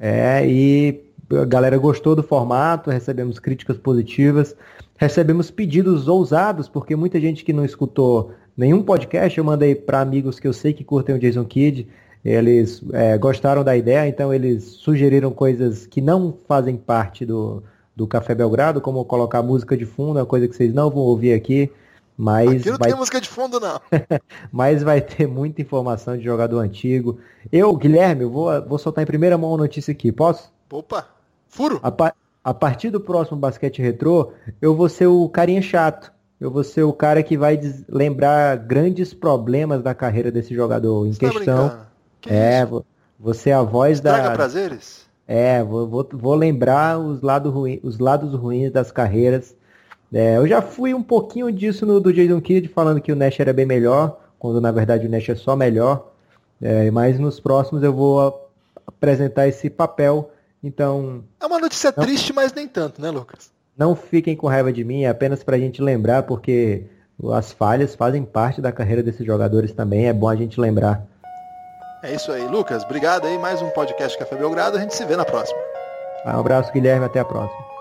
[0.00, 4.54] É, e a galera gostou do formato, recebemos críticas positivas,
[4.96, 10.38] recebemos pedidos ousados, porque muita gente que não escutou nenhum podcast, eu mandei para amigos
[10.38, 11.88] que eu sei que curtem o Jason Kidd,
[12.24, 17.62] eles é, gostaram da ideia, então eles sugeriram coisas que não fazem parte do,
[17.94, 21.32] do Café Belgrado, como colocar música de fundo, uma coisa que vocês não vão ouvir
[21.32, 21.70] aqui.
[22.18, 22.88] Mas aqui não vai...
[22.88, 23.80] tem música de fundo, não.
[24.50, 27.18] mas vai ter muita informação de jogador antigo.
[27.52, 30.50] Eu, Guilherme, vou, vou soltar em primeira mão a notícia aqui, posso?
[30.72, 31.06] Opa,
[31.56, 31.80] furo!
[31.82, 32.14] A, pa...
[32.44, 36.12] a partir do próximo basquete retrô, eu vou ser o carinha chato.
[36.38, 37.58] Eu vou ser o cara que vai
[37.88, 41.68] lembrar grandes problemas da carreira desse jogador em Você tá questão.
[41.70, 41.86] Tá
[42.20, 42.84] que é, isso?
[43.18, 44.34] você é a voz Estraga da.
[44.34, 45.06] prazeres?
[45.26, 49.56] É, vou, vou, vou lembrar os, lado ruim, os lados ruins das carreiras.
[50.12, 53.40] É, eu já fui um pouquinho disso no do Jason Kidd, falando que o Nash
[53.40, 56.12] era bem melhor, quando na verdade o Nash é só melhor.
[56.60, 58.48] É, mas nos próximos eu vou
[58.86, 60.30] apresentar esse papel.
[60.62, 61.24] Então.
[61.40, 63.50] É uma notícia não, triste, mas nem tanto, né, Lucas?
[63.76, 66.86] Não fiquem com raiva de mim, é apenas para a gente lembrar, porque
[67.32, 70.06] as falhas fazem parte da carreira desses jogadores também.
[70.06, 71.06] É bom a gente lembrar.
[72.02, 72.84] É isso aí, Lucas.
[72.84, 73.38] Obrigado aí.
[73.38, 74.76] Mais um podcast Café Belgrado.
[74.76, 75.58] A gente se vê na próxima.
[76.24, 77.04] Um abraço, Guilherme.
[77.06, 77.75] Até a próxima.